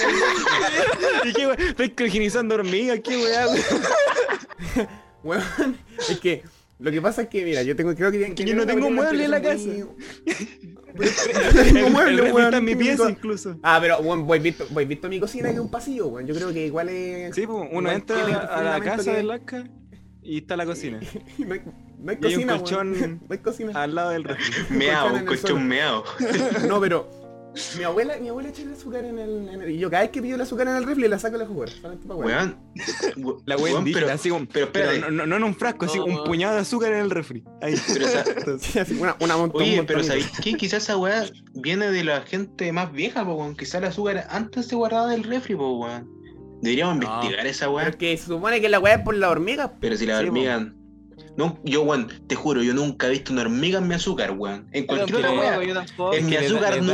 el 1.23 1.29
¿Y 1.29 1.33
qué 1.33 1.47
wea? 1.47 1.55
Estoy 1.55 1.89
criogenizando 1.91 2.55
hormigas, 2.55 2.99
qué 3.03 3.17
weón. 3.17 3.57
Weón, 5.23 5.77
es 6.09 6.19
que 6.19 6.43
lo 6.79 6.91
que 6.91 7.01
pasa 7.01 7.23
es 7.23 7.27
que, 7.27 7.43
mira, 7.43 7.61
yo 7.61 7.75
tengo, 7.75 7.93
creo 7.93 8.09
que, 8.11 8.33
Que 8.33 8.45
yo 8.45 8.55
no 8.55 8.65
tengo 8.65 8.89
mueble 8.89 9.25
en 9.25 9.31
la 9.31 9.41
casa. 9.41 9.67
Tengo 10.99 11.87
El 11.87 11.91
mueble, 11.91 12.21
weón. 12.31 12.45
está 12.45 12.57
en 12.57 12.65
mi 12.65 12.75
pieza 12.75 13.09
incluso. 13.09 13.57
Ah, 13.63 13.77
pero, 13.81 13.99
weón, 13.99 14.25
voy 14.27 14.39
visto, 14.39 14.65
voy 14.69 14.85
visto 14.85 15.09
mi 15.09 15.19
cocina 15.19 15.49
que 15.49 15.55
es 15.55 15.59
un 15.61 15.71
pasillo, 15.71 16.07
weón. 16.07 16.27
Yo 16.27 16.35
creo 16.35 16.53
que 16.53 16.65
igual 16.65 16.89
es. 16.89 17.35
Sí, 17.35 17.45
pues 17.47 17.67
uno 17.71 17.91
entra 17.91 18.23
a 18.25 18.61
la 18.63 18.79
casa 18.79 19.11
que- 19.11 19.17
de 19.17 19.23
Laca 19.23 19.63
y 20.21 20.37
está 20.39 20.55
la 20.57 20.65
cocina. 20.65 20.99
no 21.39 21.53
hay, 21.53 21.61
no 21.99 22.11
hay 22.11 22.17
Y 22.21 22.25
hay 22.27 22.35
un 22.35 22.43
cocina, 22.43 22.57
colchón 22.57 22.91
No 23.27 23.27
hay 23.33 23.37
cocina. 23.39 23.71
Al 23.83 23.95
lado 23.95 24.09
del 24.11 24.23
refri. 24.23 24.53
Meao, 24.77 25.09
colchón 25.09 25.15
en 25.15 25.19
el 25.19 25.25
colchón 25.25 25.67
meao. 25.67 26.03
No, 26.67 26.79
pero. 26.79 27.18
Mi 27.77 27.83
abuela, 27.83 28.15
mi 28.21 28.29
abuela 28.29 28.49
echa 28.49 28.61
el 28.61 28.73
azúcar 28.73 29.03
en 29.05 29.17
el, 29.17 29.49
en 29.49 29.61
el- 29.61 29.71
Y 29.71 29.79
yo 29.79 29.89
cada 29.89 30.03
vez 30.03 30.11
que 30.11 30.21
pido 30.21 30.35
el 30.35 30.41
azúcar 30.41 30.67
en 30.67 30.75
el 30.75 30.83
refri 30.85 31.07
la 31.07 31.17
saco 31.17 31.33
de 31.37 31.43
la 31.43 31.49
jugar. 31.49 31.69
weón. 32.05 32.57
La 33.45 33.57
wea 33.57 33.73
Weón, 33.73 33.85
pero, 33.91 34.09
así 34.11 34.29
como. 34.29 34.45
pero 34.45 34.65
espérate. 34.67 34.99
no, 34.99 35.09
no, 35.11 35.25
no 35.25 35.35
en 35.37 35.43
un 35.43 35.55
frasco, 35.55 35.85
así 35.85 35.97
No, 35.97 36.05
un 36.05 36.13
no. 36.15 36.23
puñado 36.25 36.53
de 36.55 36.61
azúcar 36.61 36.93
en 36.93 36.99
el 36.99 37.09
refri. 37.09 37.43
Ahí. 37.61 37.75
pero 37.93 38.05
Entonces, 38.37 38.75
así, 38.77 38.93
una, 38.99 39.15
una 39.19 39.35
monta- 39.35 39.57
un 39.57 39.63
Oye, 39.63 39.77
montón 39.77 39.85
pero 39.87 40.03
¿sabéis 40.03 40.29
qué? 40.43 40.53
Quizás 40.53 40.83
esa 40.83 40.95
weá 40.97 41.25
viene 41.55 41.91
de 41.91 42.03
la 42.03 42.21
gente 42.21 42.71
más 42.71 42.91
vieja, 42.91 43.25
po, 43.25 43.33
weón. 43.33 43.55
Quizás 43.55 43.75
el 43.75 43.85
azúcar 43.85 44.27
antes 44.29 44.67
se 44.67 44.75
guardaba 44.75 45.09
del 45.09 45.23
refri, 45.23 45.55
po, 45.55 45.79
weón. 45.79 46.07
Deberíamos 46.61 46.97
No. 46.97 47.03
investigar 47.05 47.47
esa 47.47 47.65
Pero 47.65 47.75
weá. 47.75 47.87
es 47.89 47.95
que 47.95 48.17
se 48.17 48.25
supone 48.27 48.61
que 48.61 48.69
la 48.69 48.79
weá 48.79 48.95
es 48.95 49.01
por 49.03 49.15
la 49.15 49.29
hormiga. 49.29 49.73
Pero 49.79 49.97
si 49.97 50.05
la 50.05 50.19
Sí, 50.19 50.27
po. 50.27 50.33
No, 51.37 51.57
yo, 51.63 51.83
weón, 51.83 52.07
te 52.27 52.35
juro, 52.35 52.61
yo 52.63 52.73
nunca 52.73 53.07
he 53.07 53.11
visto 53.11 53.31
una 53.31 53.41
hormiga 53.43 53.79
en 53.79 53.87
mi 53.87 53.95
azúcar, 53.95 54.31
weón. 54.31 54.67
En 54.73 54.85
cualquier 54.85 55.17
otra 55.17 55.29
tampoco. 55.75 56.13
En 56.13 56.25
mi 56.25 56.35
azúcar 56.35 56.81
nunca, 56.81 56.93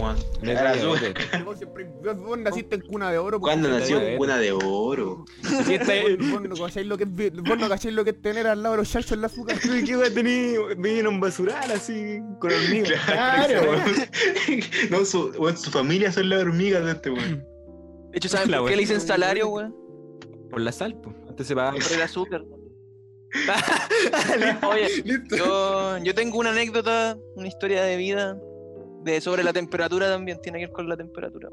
weón. 0.00 0.16
Azúcar. 0.56 1.44
Vos 1.44 2.38
naciste 2.38 2.76
en 2.76 2.80
cuna 2.82 3.10
de 3.10 3.18
oro. 3.18 3.40
¿Cuándo 3.40 3.68
porque- 3.68 3.80
nació 3.80 3.96
diabetes. 3.96 4.18
cuna 4.18 4.38
de 4.38 4.52
oro? 4.52 5.24
Sí, 5.66 5.74
está 5.74 5.92
ahí. 5.92 6.16
Vos 6.16 6.42
no 6.42 6.54
cacháis 6.56 6.86
lo 6.86 6.96
que 6.96 7.04
es, 7.04 7.14
vi- 7.14 7.30
vos 7.30 7.58
no 7.58 7.68
cacháis 7.68 7.94
lo 7.94 8.04
que 8.04 8.10
es 8.10 8.22
tener 8.22 8.46
al 8.46 8.62
lado 8.62 8.74
de 8.76 8.78
los 8.82 8.90
chanchos 8.90 9.12
el 9.12 9.24
azúcar. 9.24 9.56
Uy, 9.70 9.84
¿Qué 9.84 9.96
wea 9.96 10.12
tenía? 10.12 10.58
Vino 10.78 11.10
un 11.10 11.20
basural 11.20 11.70
así, 11.70 12.20
con 12.40 12.52
hormigas. 12.52 13.00
Claro, 13.06 13.70
weón. 13.70 13.82
No, 14.90 15.04
su, 15.04 15.30
weón, 15.38 15.56
su 15.56 15.70
familia 15.70 16.12
son 16.12 16.28
las 16.28 16.40
hormigas 16.42 16.84
de 16.84 16.92
este 16.92 17.10
weón. 17.10 17.44
De 18.10 18.18
hecho, 18.18 18.28
¿saben 18.28 18.50
La 18.50 18.58
por 18.60 18.68
qué 18.70 18.76
le 18.76 18.82
dicen 18.82 19.00
salario, 19.00 19.48
weón? 19.48 19.74
Por 20.50 20.60
la 20.60 20.72
sal, 20.72 20.96
pues. 21.02 21.16
Antes 21.28 21.46
se 21.48 21.54
pagaba. 21.54 21.76
Por 21.78 21.92
el 21.92 22.02
azúcar. 22.02 22.44
Oye, 24.68 24.88
yo, 25.36 25.98
yo 25.98 26.14
tengo 26.14 26.38
una 26.38 26.50
anécdota, 26.50 27.16
una 27.36 27.48
historia 27.48 27.82
de 27.82 27.96
vida 27.96 28.36
de 29.02 29.20
sobre 29.20 29.42
la 29.42 29.52
temperatura 29.52 30.08
también, 30.08 30.38
tiene 30.40 30.58
que 30.60 30.66
ver 30.66 30.72
con 30.72 30.88
la 30.88 30.96
temperatura. 30.96 31.50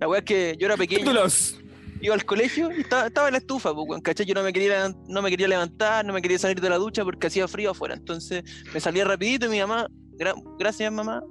La 0.00 0.08
weá 0.08 0.20
es 0.20 0.24
que 0.24 0.56
yo 0.58 0.66
era 0.66 0.76
pequeño, 0.76 1.00
Títulos. 1.00 1.58
iba 2.00 2.14
al 2.14 2.24
colegio 2.24 2.70
y 2.74 2.80
estaba, 2.80 3.06
estaba 3.08 3.28
en 3.28 3.32
la 3.32 3.38
estufa, 3.38 3.74
pues, 3.74 4.00
¿cachai? 4.02 4.24
Yo 4.26 4.34
no 4.34 4.42
me, 4.42 4.52
quería, 4.52 4.92
no 5.08 5.20
me 5.22 5.30
quería 5.30 5.46
levantar, 5.48 6.04
no 6.04 6.12
me 6.12 6.22
quería 6.22 6.38
salir 6.38 6.60
de 6.60 6.70
la 6.70 6.76
ducha 6.78 7.04
porque 7.04 7.26
hacía 7.26 7.46
frío 7.48 7.72
afuera. 7.72 7.94
Entonces 7.94 8.42
me 8.72 8.80
salía 8.80 9.04
rapidito 9.04 9.46
y 9.46 9.50
mi 9.50 9.60
mamá, 9.60 9.86
gra- 10.18 10.34
gracias 10.58 10.90
mamá, 10.90 11.22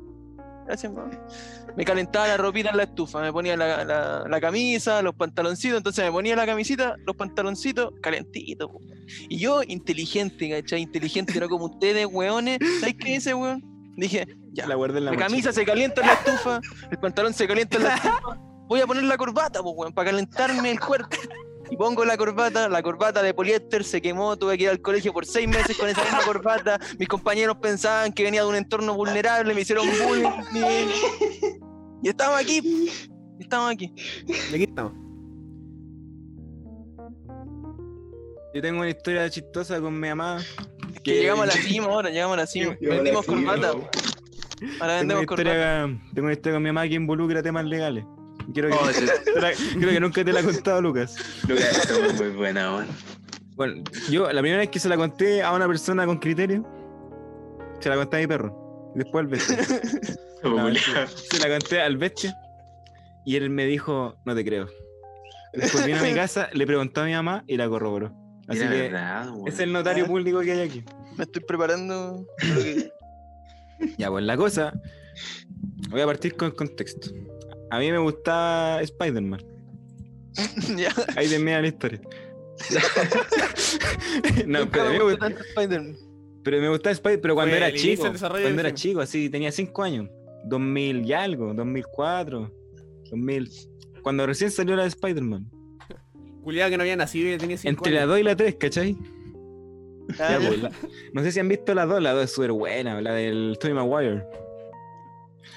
gracias 0.68 0.92
mamá, 0.94 1.10
me 1.76 1.84
calentaba 1.86 2.28
la 2.28 2.38
ropita 2.38 2.70
en 2.70 2.78
la 2.78 2.84
estufa, 2.84 3.22
me 3.22 3.32
ponía 3.34 3.58
la, 3.58 3.84
la- 3.84 4.24
la 4.28 4.42
camisa, 4.42 5.02
los 5.02 5.16
pantaloncitos, 5.16 5.78
entonces 5.78 6.06
me 6.06 6.12
ponía 6.12 6.36
la 6.36 6.46
camisita, 6.46 6.96
los 7.06 7.16
pantaloncitos, 7.16 7.92
calentitos. 8.02 8.70
po. 8.70 8.80
Y 9.30 9.40
yo, 9.40 9.62
inteligente, 9.64 10.50
¿cachai? 10.50 10.82
Inteligente, 10.82 11.40
no 11.40 11.48
como 11.50 11.66
ustedes, 11.66 12.06
weones. 12.12 12.60
¿Sabes 12.82 12.96
qué 13.00 13.16
hice, 13.16 13.34
weón? 13.34 13.64
Dije, 13.96 14.28
ya, 14.54 14.68
La 14.68 14.76
guardé 14.76 15.00
en 15.00 15.06
la 15.06 15.12
la 15.12 15.18
camisa 15.18 15.52
se 15.52 15.66
calienta 15.66 16.02
en 16.02 16.08
la 16.08 16.14
estufa, 16.14 16.60
el 16.92 16.98
pantalón 17.00 17.34
se 17.34 17.48
calienta 17.48 17.78
en 17.78 17.84
la 17.84 17.96
estufa. 17.96 18.38
Voy 18.68 18.82
a 18.82 18.86
poner 18.88 19.04
la 19.04 19.18
corbata, 19.18 19.64
pues, 19.64 19.74
weón, 19.78 19.94
para 19.94 20.10
calentarme 20.12 20.72
el 20.72 20.80
cuerpo. 20.80 21.16
Y 21.70 21.78
pongo 21.78 22.06
la 22.06 22.18
corbata, 22.18 22.70
la 22.70 22.82
corbata 22.82 23.22
de 23.22 23.34
poliéster 23.34 23.84
se 23.84 24.02
quemó, 24.02 24.38
tuve 24.38 24.58
que 24.58 24.64
ir 24.66 24.70
al 24.70 24.82
colegio 24.82 25.14
por 25.14 25.26
seis 25.26 25.48
meses 25.48 25.78
con 25.78 25.90
esa 25.90 26.02
misma 26.04 26.22
corbata. 26.26 26.80
Mis 26.98 27.08
compañeros 27.08 27.58
pensaban 27.62 28.14
que 28.14 28.24
venía 28.24 28.44
de 28.44 28.48
un 28.48 28.56
entorno 28.56 28.94
vulnerable, 28.94 29.54
me 29.54 29.62
hicieron 29.62 29.88
bullying. 30.06 30.30
Y, 32.04 32.10
estamos 32.10 32.40
aquí, 32.40 32.90
estamos 33.40 33.72
aquí. 33.72 33.94
Y 34.28 34.56
aquí 34.56 34.64
estamos. 34.64 34.94
Yo 38.54 38.62
tengo 38.62 38.80
una 38.80 38.90
historia 38.90 39.30
chistosa 39.30 39.80
con 39.82 40.00
mi 40.00 40.08
mamá. 40.08 40.40
Que 41.04 41.16
llegamos 41.22 41.44
a 41.44 41.48
la 41.48 41.54
cima 41.62 41.88
ahora, 41.88 42.10
llegamos 42.10 42.34
a 42.38 42.42
la 42.42 42.48
cima. 42.48 42.76
Vendimos 42.80 43.26
corbata. 43.26 43.70
Ahora 43.70 43.84
Tengo 44.60 44.80
una, 44.80 44.96
vendemos 44.98 45.26
corbata. 45.26 45.50
historia, 45.52 46.02
tengo 46.14 46.26
una 46.26 46.34
historia 46.34 46.56
con 46.56 46.64
mi 46.64 46.70
mamá 46.70 46.88
que 46.88 46.96
involucra 46.96 47.44
temas 47.44 47.66
legales. 47.66 48.06
Quiero 48.54 48.70
que, 48.70 48.76
Oh, 48.76 49.40
la- 49.40 49.52
creo 49.74 49.90
que 49.92 50.00
nunca 50.00 50.24
te 50.24 50.32
la 50.34 50.40
he 50.40 50.44
contado, 50.44 50.82
Lucas. 50.82 51.16
es 51.50 52.14
muy 52.20 52.30
buena, 52.30 52.76
weón. 52.76 52.88
Bueno, 53.56 53.84
yo 54.10 54.32
la 54.32 54.42
primera 54.42 54.60
vez 54.60 54.70
que 54.70 54.80
se 54.80 54.88
la 54.88 54.96
conté 54.96 55.42
a 55.44 55.52
una 55.54 55.68
persona 55.68 56.06
con 56.06 56.18
criterio, 56.20 56.66
se 57.80 57.90
la 57.90 57.96
conté 57.96 58.18
a 58.18 58.20
mi 58.22 58.28
perro. 58.28 58.92
Después 58.96 59.24
al 59.26 59.28
bestia. 59.28 59.58
No, 60.44 60.70
se 60.76 61.40
la 61.40 61.50
conté 61.50 61.82
al 61.82 61.98
bestia. 61.98 62.34
Y 63.26 63.36
él 63.38 63.50
me 63.50 63.66
dijo, 63.66 64.16
no 64.24 64.36
te 64.36 64.46
creo. 64.46 64.68
Después 65.52 65.84
vino 65.86 65.98
a 66.00 66.04
mi 66.04 66.14
casa, 66.14 66.48
le 66.54 66.66
preguntó 66.68 67.02
a 67.02 67.06
mi 67.06 67.14
mamá 67.14 67.44
y 67.48 67.58
la 67.58 67.68
corroboró. 67.68 68.14
Así 68.48 68.60
Era 68.60 68.70
que 68.70 68.82
verdad, 68.84 69.30
es 69.48 69.60
el 69.60 69.74
notario 69.74 70.06
Ah. 70.06 70.08
público 70.08 70.40
que 70.42 70.52
hay 70.52 70.62
aquí. 70.62 70.86
Me 71.18 71.24
estoy 71.24 71.42
preparando. 71.44 72.26
que- 72.40 72.92
Ya, 73.98 74.10
pues 74.12 74.24
la 74.26 74.38
cosa. 74.38 74.74
Voy 75.90 76.02
a 76.02 76.06
partir 76.06 76.36
con 76.38 76.50
el 76.50 76.54
contexto. 76.56 77.10
A 77.70 77.80
mí 77.80 77.92
me 77.92 77.98
gustaba 77.98 78.82
Spider-Man. 78.82 79.44
ya. 80.78 80.94
Ahí 81.16 81.28
termina 81.28 81.62
la 81.62 81.68
historia. 81.68 82.00
no, 84.46 84.70
pero, 84.70 84.84
a 84.86 84.90
mí 84.92 84.98
me 84.98 84.98
me 84.98 85.04
gustó 85.04 85.08
gust- 85.10 85.20
tanto 85.20 85.44
Spider-Man. 85.44 85.96
pero 86.44 86.62
me 86.62 86.70
gustaba 86.70 86.92
Spider-Man, 86.94 87.22
pero 87.22 87.36
cuando 87.36 87.56
Fue 87.56 87.66
era 87.68 87.76
chico. 87.78 88.04
Cuando 88.20 88.60
era 88.62 88.74
chico, 88.74 89.02
así, 89.02 89.30
tenía 89.30 89.52
5 89.52 89.84
años. 89.84 90.10
2000 90.46 91.06
y 91.06 91.14
algo, 91.14 91.54
2004, 91.54 92.52
2000. 93.12 93.52
Cuando 94.02 94.26
recién 94.26 94.50
salió 94.52 94.76
la 94.76 94.84
de 94.84 94.90
Spider-Man. 94.90 95.50
Culiado 96.44 96.70
que 96.72 96.78
no 96.78 96.84
había 96.84 96.96
nacido 96.96 97.28
y 97.28 97.32
ya 97.32 97.38
tenía 97.38 97.58
5 97.58 97.70
Entre 97.70 97.92
la 97.92 98.00
años. 98.02 98.10
2 98.12 98.20
y 98.20 98.24
la 98.24 98.36
3, 98.38 98.56
¿cachai? 98.56 98.98
Ah, 100.12 100.16
Ya, 100.18 100.40
ya. 100.40 100.48
pues, 100.48 100.62
la- 100.64 100.72
no 101.14 101.22
sé 101.24 101.32
si 101.34 101.40
han 101.42 101.50
visto 101.50 101.74
la 101.76 101.86
2, 101.86 102.02
la 102.02 102.14
2 102.14 102.24
es 102.24 102.32
súper 102.32 102.54
buena, 102.54 103.02
la 103.02 103.12
del 103.14 103.58
Tony 103.60 103.74
Maguire. 103.74 104.24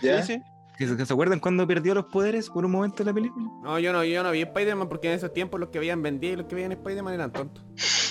¿Ya? 0.02 0.22
Sí, 0.22 0.34
sí. 0.34 0.40
¿Que 0.80 0.86
se, 0.86 1.12
acuerdan 1.12 1.40
cuando 1.40 1.66
perdió 1.66 1.94
los 1.94 2.06
poderes 2.06 2.48
por 2.48 2.64
un 2.64 2.70
momento 2.70 3.02
en 3.02 3.08
la 3.08 3.12
película? 3.12 3.44
No, 3.62 3.78
yo 3.78 3.92
no, 3.92 4.02
yo 4.02 4.22
no 4.22 4.30
vi 4.30 4.40
Spider-Man 4.40 4.88
porque 4.88 5.08
en 5.08 5.14
esos 5.14 5.30
tiempos 5.30 5.60
los 5.60 5.68
que 5.68 5.78
veían 5.78 6.00
vendía 6.00 6.32
y 6.32 6.36
los 6.36 6.46
que 6.46 6.54
veían 6.54 6.72
Spider-Man 6.72 7.12
eran 7.12 7.30
tontos. 7.30 7.62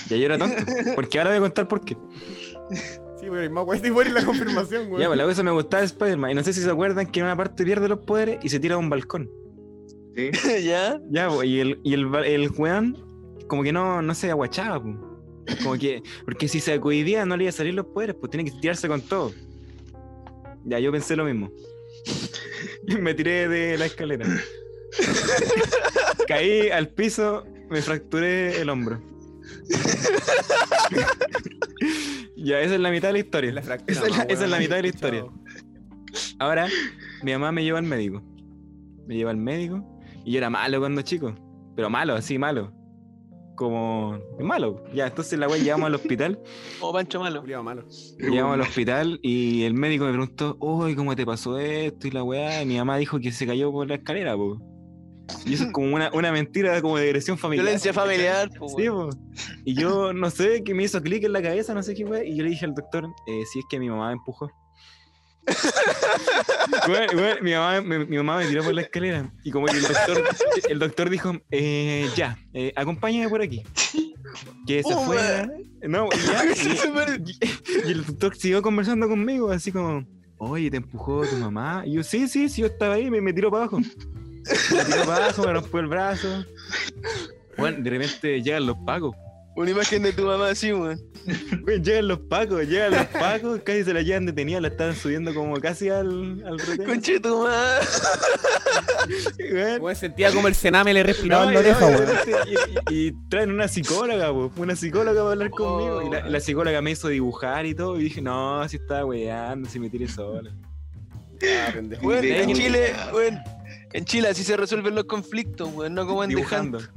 Ya 0.07 0.17
yo 0.17 0.25
era 0.25 0.38
tonto. 0.38 0.55
Porque 0.93 1.17
ahora 1.17 1.31
voy 1.31 1.38
a 1.38 1.41
contar 1.41 1.67
por 1.67 1.83
qué. 1.83 1.97
Sí, 3.19 3.21
pero 3.21 3.41
el 3.41 3.49
más 3.49 3.65
guay 3.65 3.79
de 3.79 4.11
la 4.11 4.23
confirmación, 4.23 4.88
güey. 4.88 5.01
Ya, 5.01 5.07
pues 5.07 5.17
la 5.17 5.25
cosa 5.25 5.41
me 5.41 5.49
gustaba 5.49 5.81
Spider-Man. 5.81 6.29
Y 6.29 6.33
no 6.35 6.43
sé 6.43 6.53
si 6.53 6.61
se 6.61 6.69
acuerdan 6.69 7.07
que 7.07 7.21
en 7.21 7.25
una 7.25 7.35
parte 7.35 7.65
pierde 7.65 7.89
los 7.89 8.01
poderes 8.01 8.38
y 8.43 8.49
se 8.49 8.59
tira 8.59 8.75
a 8.75 8.77
un 8.77 8.91
balcón. 8.91 9.31
Sí. 10.15 10.29
ya. 10.63 11.01
Ya, 11.09 11.27
pues, 11.27 11.47
y 11.47 11.61
el, 11.61 11.79
y 11.83 11.95
el, 11.95 12.13
el 12.23 12.51
weón 12.51 13.03
como 13.47 13.63
que 13.63 13.73
no, 13.73 14.03
no 14.03 14.13
se 14.13 14.29
aguachaba, 14.29 14.79
pues. 14.79 14.95
Como 15.63 15.75
que, 15.75 16.03
porque 16.23 16.47
si 16.47 16.59
se 16.59 16.79
cohibía 16.79 17.25
no 17.25 17.35
le 17.35 17.45
iba 17.45 17.49
a 17.49 17.53
salir 17.53 17.73
los 17.73 17.88
poderes, 17.88 18.15
pues 18.15 18.29
tiene 18.29 18.47
que 18.47 18.55
tirarse 18.59 18.88
con 18.88 19.01
todo. 19.01 19.31
Ya, 20.65 20.77
yo 20.77 20.91
pensé 20.91 21.15
lo 21.15 21.25
mismo. 21.25 21.49
Me 23.00 23.13
tiré 23.13 23.48
de 23.48 23.77
la 23.77 23.86
escalera. 23.86 24.25
Caí 26.27 26.70
al 26.70 26.89
piso, 26.89 27.46
me 27.70 27.82
fracturé 27.82 28.62
el 28.62 28.70
hombro. 28.70 29.01
ya, 32.36 32.60
esa 32.62 32.75
es 32.75 32.79
la 32.79 32.91
mitad 32.91 33.10
de 33.10 33.13
la 33.13 33.20
historia. 33.20 33.53
La 33.53 33.62
fractura, 33.62 33.94
esa, 33.94 34.06
es 34.06 34.12
la, 34.12 34.18
más, 34.18 34.25
esa 34.29 34.46
es 34.46 34.50
la 34.50 34.60
mitad 34.60 34.75
de 34.77 34.82
la 34.82 34.88
historia. 34.88 35.25
Ahora, 36.39 36.68
mi 37.24 37.32
mamá 37.34 37.51
me 37.51 37.63
lleva 37.63 37.79
al 37.79 37.86
médico. 37.86 38.24
Me 39.08 39.15
lleva 39.15 39.32
al 39.32 39.38
médico. 39.38 39.84
Y 40.25 40.34
yo 40.34 40.39
era 40.39 40.50
malo 40.50 40.79
cuando 40.79 41.01
chico. 41.01 41.34
Pero 41.75 41.89
malo, 41.89 42.15
así 42.15 42.38
malo. 42.38 42.74
Como. 43.59 44.17
Malo. 44.39 44.81
Ya, 44.93 45.07
entonces 45.07 45.37
la 45.37 45.49
weá 45.49 45.61
llegamos 45.61 45.87
al 45.87 45.95
hospital. 45.95 46.39
Como 46.79 46.93
Pancho 46.93 47.19
Malo. 47.19 47.43
Malo. 47.61 47.83
Llegamos 48.17 48.53
al 48.53 48.61
hospital 48.61 49.19
y 49.21 49.63
el 49.63 49.73
médico 49.73 50.05
me 50.05 50.11
preguntó, 50.11 50.55
uy, 50.61 50.95
¿cómo 50.95 51.13
te 51.13 51.25
pasó 51.25 51.59
esto? 51.59 52.07
Y 52.07 52.11
la 52.11 52.23
weá, 52.23 52.63
y 52.63 52.65
mi 52.65 52.77
mamá 52.77 52.95
dijo 52.95 53.19
que 53.19 53.33
se 53.33 53.45
cayó 53.45 53.69
por 53.69 53.85
la 53.85 53.95
escalera, 53.95 54.37
po. 54.37 54.57
Y 55.45 55.55
eso 55.55 55.65
es 55.65 55.71
como 55.73 55.93
una, 55.93 56.09
una 56.13 56.31
mentira 56.31 56.81
como 56.81 56.97
de 56.97 57.03
agresión 57.03 57.37
familiar. 57.37 57.65
Violencia 57.65 57.91
familiar, 57.91 58.49
po, 58.57 58.69
Sí, 58.69 58.87
po. 58.87 59.09
Y 59.65 59.73
yo 59.73 60.13
no 60.13 60.29
sé, 60.29 60.63
que 60.63 60.73
me 60.73 60.83
hizo 60.83 61.03
clic 61.03 61.25
en 61.25 61.33
la 61.33 61.41
cabeza, 61.41 61.73
no 61.73 61.83
sé 61.83 61.95
qué 61.95 62.05
weá. 62.05 62.23
Y 62.23 62.37
yo 62.37 62.45
le 62.45 62.51
dije 62.51 62.65
al 62.65 62.73
doctor, 62.73 63.09
eh, 63.27 63.43
si 63.51 63.59
es 63.59 63.65
que 63.69 63.77
mi 63.77 63.89
mamá 63.89 64.07
me 64.07 64.13
empujó. 64.13 64.49
Mi, 67.41 67.51
mamá, 67.53 67.82
me- 67.82 68.06
mi 68.06 68.18
mamá 68.18 68.38
me 68.38 68.48
tiró 68.48 68.63
por 68.63 68.74
la 68.74 68.82
escalera. 68.82 69.32
Y 69.44 69.51
como 69.51 69.65
que 69.68 69.77
el 69.77 69.82
doctor, 69.84 70.24
el 70.70 70.79
doctor 70.79 71.10
dijo, 71.10 71.34
eh, 71.51 72.08
ya, 72.15 72.38
eh, 72.53 72.72
acompáñame 72.75 73.29
por 73.29 73.41
aquí. 73.41 73.63
Que 74.68 74.84
se 74.84 74.94
Oh, 74.94 75.06
fue. 75.06 75.48
No, 75.88 76.08
y 76.13 76.18
ya, 76.27 76.44
y- 77.18 77.88
y 77.88 77.91
el 77.91 78.06
doctor 78.06 78.36
siguió 78.36 78.62
conversando 78.62 79.08
conmigo, 79.08 79.51
así 79.51 79.72
como, 79.72 80.06
oye, 80.38 80.70
¿te 80.70 80.77
empujó 80.77 81.25
tu 81.25 81.36
mamá? 81.38 81.84
Y 81.86 81.94
yo, 81.94 82.03
sí, 82.03 82.27
sí, 82.27 82.50
sí, 82.50 82.62
yo 82.62 82.68
estaba 82.68 82.96
ahí, 82.96 83.10
me, 83.10 83.22
me 83.22 83.34
tiró 83.34 83.50
para 83.50 83.63
abajo. 83.63 83.79
Me 83.79 84.86
tiró 84.86 85.06
para 85.06 85.25
abajo, 85.25 85.44
me 85.46 85.53
rompió 85.53 85.79
el 85.79 85.88
brazo. 85.88 86.46
Bueno, 87.58 87.77
de 87.82 87.89
repente 87.89 88.41
llegan 88.41 88.65
los 88.68 88.77
pacos. 88.86 89.15
Una 89.56 89.72
imagen 89.72 90.03
de 90.03 90.13
tu 90.13 90.24
mamá 90.24 90.50
así, 90.50 90.72
weón. 90.72 91.00
Güey, 91.62 91.81
llegan 91.81 92.07
los 92.07 92.19
pacos, 92.19 92.67
llegan 92.67 92.91
los 92.91 93.05
pacos, 93.07 93.62
casi 93.63 93.83
se 93.83 93.93
la 93.93 94.01
llevan 94.01 94.25
detenida, 94.25 94.59
la 94.62 94.67
estaban 94.69 94.95
subiendo 94.95 95.33
como 95.33 95.59
casi 95.59 95.89
al, 95.89 96.43
al 96.45 96.59
retén. 96.59 96.86
Conche 96.86 97.19
tu 97.19 97.43
madre. 97.43 97.86
Güey. 99.38 99.77
Weón, 99.79 99.95
sentía 99.95 100.31
como 100.31 100.48
el 100.48 100.55
cename 100.55 100.93
le 100.93 101.03
respiraba 101.03 101.43
No, 101.43 101.50
en 101.50 101.53
la 101.55 101.59
oreja, 101.62 102.15
y 102.89 103.12
traen 103.29 103.51
una 103.51 103.67
psicóloga, 103.67 104.31
po, 104.31 104.51
una 104.57 104.75
psicóloga 104.75 105.21
para 105.21 105.31
hablar 105.31 105.50
conmigo. 105.50 106.01
Y 106.03 106.09
la, 106.12 106.29
la 106.29 106.39
psicóloga 106.39 106.81
me 106.81 106.91
hizo 106.91 107.07
dibujar 107.07 107.65
y 107.65 107.74
todo. 107.74 108.00
Y 108.00 108.03
dije, 108.03 108.21
no, 108.21 108.67
si 108.67 108.77
estaba 108.77 109.05
weando, 109.05 109.69
si 109.69 109.79
me 109.79 109.89
tiré 109.89 110.07
sola. 110.07 110.51
Ah. 111.41 111.74
Weón, 112.01 112.21
De- 112.21 112.41
en 112.43 112.53
Chile, 112.53 112.93
weón. 113.13 113.39
En 113.93 114.05
Chile 114.05 114.27
así 114.27 114.43
se 114.43 114.55
resuelven 114.57 114.93
los 114.95 115.05
conflictos, 115.05 115.69
weón. 115.74 115.93
No 115.93 116.05
como 116.05 116.24
en 116.24 116.29
Dibujando. 116.29 116.77
Hunt. 116.79 116.89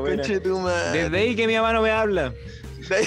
Buena. 0.00 0.22
Desde 0.92 1.18
ahí 1.18 1.36
que 1.36 1.46
mi 1.46 1.54
mamá 1.54 1.72
no 1.72 1.82
me 1.82 1.90
habla. 1.90 2.32
De 2.88 2.96
ahí, 2.96 3.04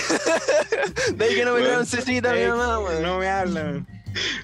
de 1.16 1.26
ahí 1.26 1.36
que 1.36 1.46
no 1.46 1.54
me 1.56 1.62
dan 1.62 1.86
cecita 1.86 2.34
mi 2.34 2.46
mamá, 2.46 2.80
weón. 2.80 3.02
No 3.04 3.18
me 3.20 3.28
habla. 3.28 3.62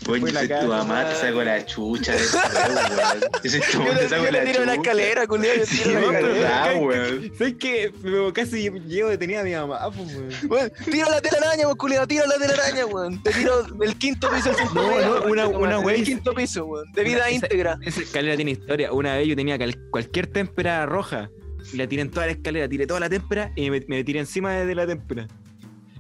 Weón, 0.07 0.21
Fue 0.21 0.21
yo 0.21 0.27
la 0.27 0.39
soy 0.39 0.47
cara, 0.47 0.61
tu 0.61 0.67
mamá, 0.69 1.09
te 1.09 1.15
saco 1.15 1.43
la 1.43 1.65
chucha 1.65 2.13
de 2.13 2.17
ese 2.19 2.37
weón. 2.37 3.21
Yo 3.43 3.49
soy 3.51 3.59
tu 3.59 3.71
Yo 3.73 3.79
mamá, 3.79 3.95
te 3.97 4.03
le, 4.03 4.09
saco 4.09 4.23
yo 4.25 4.31
le 4.31 4.39
la 4.45 4.45
tiro 4.51 4.63
una 4.63 4.73
escalera, 4.75 5.27
culiao. 5.27 5.55
Yo 5.57 5.65
Sí, 5.65 5.77
tiro 5.83 5.99
escalera. 5.99 6.27
verdad, 6.29 6.75
weón. 6.81 7.31
¿Sabes 7.37 7.55
qué? 7.59 7.93
Casi 8.33 8.69
llevo 8.87 9.09
detenida 9.09 9.41
a 9.41 9.43
mi 9.43 9.51
mamá, 9.53 9.91
pues, 9.91 10.15
weón. 10.15 10.29
Weón, 10.49 10.71
tira 10.89 11.09
la 11.09 11.21
telaraña, 11.21 11.63
weón, 11.65 11.77
culiao. 11.77 12.07
Tira 12.07 12.25
la 12.27 12.37
telaraña, 12.37 12.85
weón. 12.85 13.21
Te 13.21 13.31
tiro 13.31 13.63
del 13.63 13.97
quinto 13.97 14.29
piso 14.31 14.51
No, 14.73 15.01
no, 15.01 15.21
una- 15.29 15.47
una 15.49 15.81
Del 15.81 16.03
quinto 16.05 16.33
piso, 16.33 16.65
weón. 16.65 16.89
De 16.93 17.03
vida 17.03 17.29
íntegra. 17.29 17.77
Esa 17.85 17.99
escalera 18.01 18.37
tiene 18.37 18.51
historia. 18.51 18.93
Una 18.93 19.17
vez 19.17 19.27
yo 19.27 19.35
tenía 19.35 19.57
cualquier 19.91 20.27
témpera 20.27 20.85
roja. 20.85 21.29
Y 21.73 21.77
la 21.77 21.87
tiré 21.87 22.01
en 22.01 22.11
toda 22.11 22.25
la 22.25 22.31
escalera, 22.33 22.67
tiré 22.69 22.87
toda 22.87 22.99
la 22.99 23.09
témpera 23.09 23.51
y 23.55 23.69
me, 23.69 23.83
me 23.87 24.03
tiré 24.03 24.19
encima 24.19 24.53
de, 24.53 24.75
la 24.75 24.87
témpera. 24.87 25.27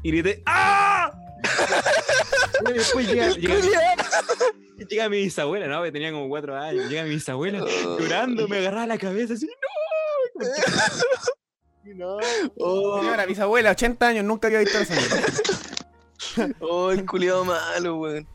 Y 0.03 0.11
grité 0.11 0.43
¡Ah! 0.45 1.11
y 2.69 2.73
después 2.73 3.07
llega, 3.07 3.29
llega, 3.31 3.55
llega 4.89 5.09
mi 5.09 5.17
bisabuela, 5.17 5.67
no, 5.67 5.83
que 5.83 5.91
tenía 5.91 6.11
como 6.11 6.29
cuatro 6.29 6.55
años. 6.55 6.89
Llega 6.89 7.03
mi 7.03 7.09
bisabuela 7.11 7.59
llorando, 7.99 8.47
me 8.47 8.57
agarraba 8.57 8.87
la 8.87 8.97
cabeza 8.97 9.33
así, 9.33 9.47
¡No! 9.47 10.45
Y 11.83 11.93
no. 11.95 12.17
Oh, 12.57 12.99
Señora, 13.01 13.25
bisabuela, 13.25 13.71
80 13.71 14.07
años, 14.07 14.25
nunca 14.25 14.47
había 14.47 14.59
visto 14.59 14.77
esa 14.77 14.95
mierda. 14.95 16.55
oh, 16.59 16.91
el 16.91 17.05
culiao 17.05 17.43
malo, 17.45 17.97
weón. 17.97 18.27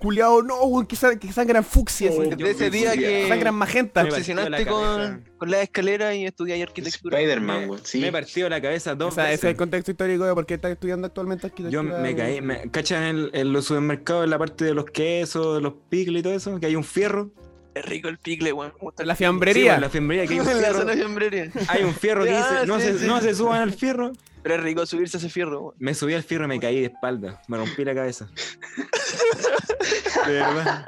Culiao, 0.00 0.42
no, 0.42 0.62
weón, 0.64 0.86
que, 0.86 0.96
sa- 0.96 1.18
que 1.18 1.30
sangran 1.32 1.62
fucsia. 1.64 2.10
Oh, 2.12 2.20
así, 2.22 2.30
De 2.34 2.50
ese 2.50 2.70
día 2.70 2.92
que 2.94 3.28
Sangran 3.28 3.54
magenta. 3.54 4.02
Me 4.02 4.10
partió 4.10 4.34
obsesionaste 4.34 4.66
con, 4.66 5.24
con 5.36 5.50
la 5.50 5.60
escalera 5.62 6.14
y 6.14 6.24
estudiáis 6.24 6.62
arquitectura. 6.62 7.18
Spider-Man, 7.18 7.68
weón, 7.68 7.80
sí. 7.84 8.00
Me 8.00 8.08
he 8.08 8.12
partido 8.12 8.48
la 8.48 8.60
cabeza 8.62 8.94
dos 8.94 9.12
O 9.12 9.14
sea, 9.14 9.26
ese 9.32 9.46
es 9.48 9.50
el 9.52 9.56
contexto 9.56 9.90
histórico 9.90 10.24
de 10.24 10.32
por 10.34 10.46
qué 10.46 10.54
estás 10.54 10.72
estudiando 10.72 11.06
actualmente 11.06 11.42
Yo 11.48 11.80
arquitectura. 11.80 11.98
me 11.98 12.16
caí, 12.16 12.40
me, 12.40 12.70
¿cachan 12.70 13.02
en, 13.04 13.30
en 13.32 13.52
los 13.52 13.66
supermercados, 13.66 14.24
en 14.24 14.30
la 14.30 14.38
parte 14.38 14.64
de 14.64 14.74
los 14.74 14.86
quesos, 14.86 15.56
de 15.56 15.60
los 15.60 15.74
picles 15.90 16.20
y 16.20 16.22
todo 16.22 16.32
eso? 16.34 16.58
Que 16.58 16.66
hay 16.66 16.76
un 16.76 16.84
fierro. 16.84 17.30
Es 17.74 17.84
rico 17.84 18.08
el 18.08 18.18
picle, 18.18 18.52
weón. 18.52 18.72
La 18.98 19.16
fiambrería. 19.16 19.74
en 19.74 19.80
la 19.80 19.90
fiambrería 19.90 20.26
que 20.26 20.34
hay 20.34 20.40
un 20.40 20.48
En 20.48 20.56
la 20.62 20.62
fierro. 20.62 20.78
zona 20.78 20.90
de 20.92 20.96
fiambrería. 20.96 21.50
Hay 21.68 21.82
un 21.82 21.92
fierro 21.94 22.24
que 22.24 22.30
Ah, 22.36 22.50
dice, 22.62 22.66
no, 22.66 22.80
sí, 22.80 22.98
se, 23.00 23.06
no 23.06 23.20
se 23.20 23.34
suban 23.34 23.60
al 23.60 23.72
fierro. 23.72 24.12
Pero 24.44 24.56
es 24.56 24.62
rico 24.62 24.84
subirse 24.84 25.16
a 25.16 25.20
ese 25.20 25.30
fierro, 25.30 25.60
weón. 25.62 25.74
Me 25.78 25.94
subí 25.94 26.12
al 26.12 26.22
fierro 26.22 26.44
y 26.44 26.48
me 26.48 26.60
caí 26.60 26.80
de 26.80 26.86
espalda. 26.88 27.40
Me 27.48 27.56
rompí 27.56 27.82
la 27.82 27.94
cabeza. 27.94 28.28
De 30.26 30.32
verdad. 30.32 30.86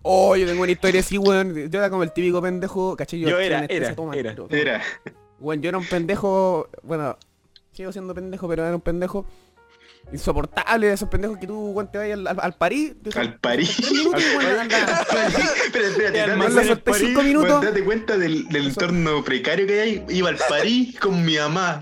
Oh, 0.00 0.34
yo 0.36 0.46
tengo 0.46 0.62
una 0.62 0.72
historia 0.72 1.00
así, 1.02 1.18
weón. 1.18 1.54
Yo 1.54 1.78
era 1.78 1.90
como 1.90 2.02
el 2.02 2.12
típico 2.12 2.40
pendejo, 2.40 2.96
¿cachai? 2.96 3.20
Yo 3.20 3.38
era, 3.38 3.66
era, 3.68 3.94
toma, 3.94 4.16
era. 4.16 4.34
toma. 4.34 4.48
Era. 4.56 4.82
Weón, 5.38 5.60
yo 5.60 5.68
era 5.68 5.76
un 5.76 5.84
pendejo, 5.84 6.70
bueno, 6.82 7.18
sigo 7.72 7.92
siendo 7.92 8.14
pendejo, 8.14 8.48
pero 8.48 8.64
era 8.64 8.74
un 8.74 8.80
pendejo 8.80 9.26
insoportable 10.12 10.86
de 10.86 10.92
esos 10.94 11.08
pendejos 11.08 11.36
que 11.38 11.46
tú, 11.46 11.70
weón, 11.72 11.90
te 11.90 11.98
vayas 11.98 12.18
al, 12.18 12.26
al, 12.28 12.40
al 12.40 12.54
París. 12.54 12.92
Al 13.16 13.34
París. 13.40 13.76
minutos, 13.90 14.22
espérate, 15.64 16.22
en 16.90 16.94
cinco 16.94 17.22
minutos. 17.22 17.62
date 17.62 17.82
cuenta 17.84 18.16
del, 18.16 18.48
del 18.48 18.66
entorno 18.68 19.22
precario 19.24 19.66
que 19.66 19.80
hay. 19.80 20.04
Iba 20.08 20.28
al 20.30 20.36
París 20.48 20.98
con 21.00 21.24
mi 21.24 21.36
mamá. 21.36 21.80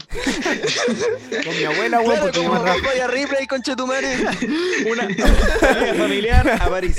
Con 1.45 1.57
mi 1.57 1.65
abuela, 1.65 2.01
weón, 2.01 2.15
Claro, 2.15 2.33
como 2.35 2.55
mamá 2.55 2.75
Vaya 2.85 3.07
Ripley, 3.09 3.47
concha 3.47 3.77
tu 3.77 3.87
madre. 3.87 4.17
Una 4.91 5.03
familia 5.05 5.95
familiar 5.99 6.49
a 6.63 6.69
París. 6.69 6.97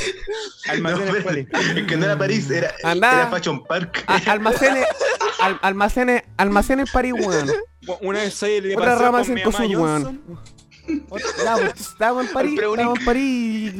No, 0.67 0.71
Almacén 0.71 1.07
en 1.15 1.23
París. 1.23 1.47
espérate, 1.51 1.79
es 1.81 1.87
que 1.87 1.97
no 1.97 2.05
era 2.05 2.17
París, 2.17 2.49
era, 2.51 2.73
Andá. 2.83 3.11
era 3.13 3.27
Fashion 3.27 3.63
Park. 3.63 4.03
a- 4.07 4.31
almacenes, 4.31 4.85
al- 5.39 5.59
almacenes, 5.61 6.23
almacenes 6.37 6.91
París, 6.91 7.13
weón. 7.17 7.51
Una 8.01 8.19
vez 8.19 8.33
soy 8.33 8.53
el 8.53 8.69
de 8.69 8.75
Otra 8.75 8.95
rama 8.95 9.19
con 9.19 9.25
sin 9.25 9.35
mi 9.35 9.43
mamá 9.43 10.11
pues, 11.09 11.23
estábamos 11.77 12.27
en 12.27 12.33
París, 12.33 12.59
estábamos 12.59 12.99
en 12.99 13.05
París 13.05 13.73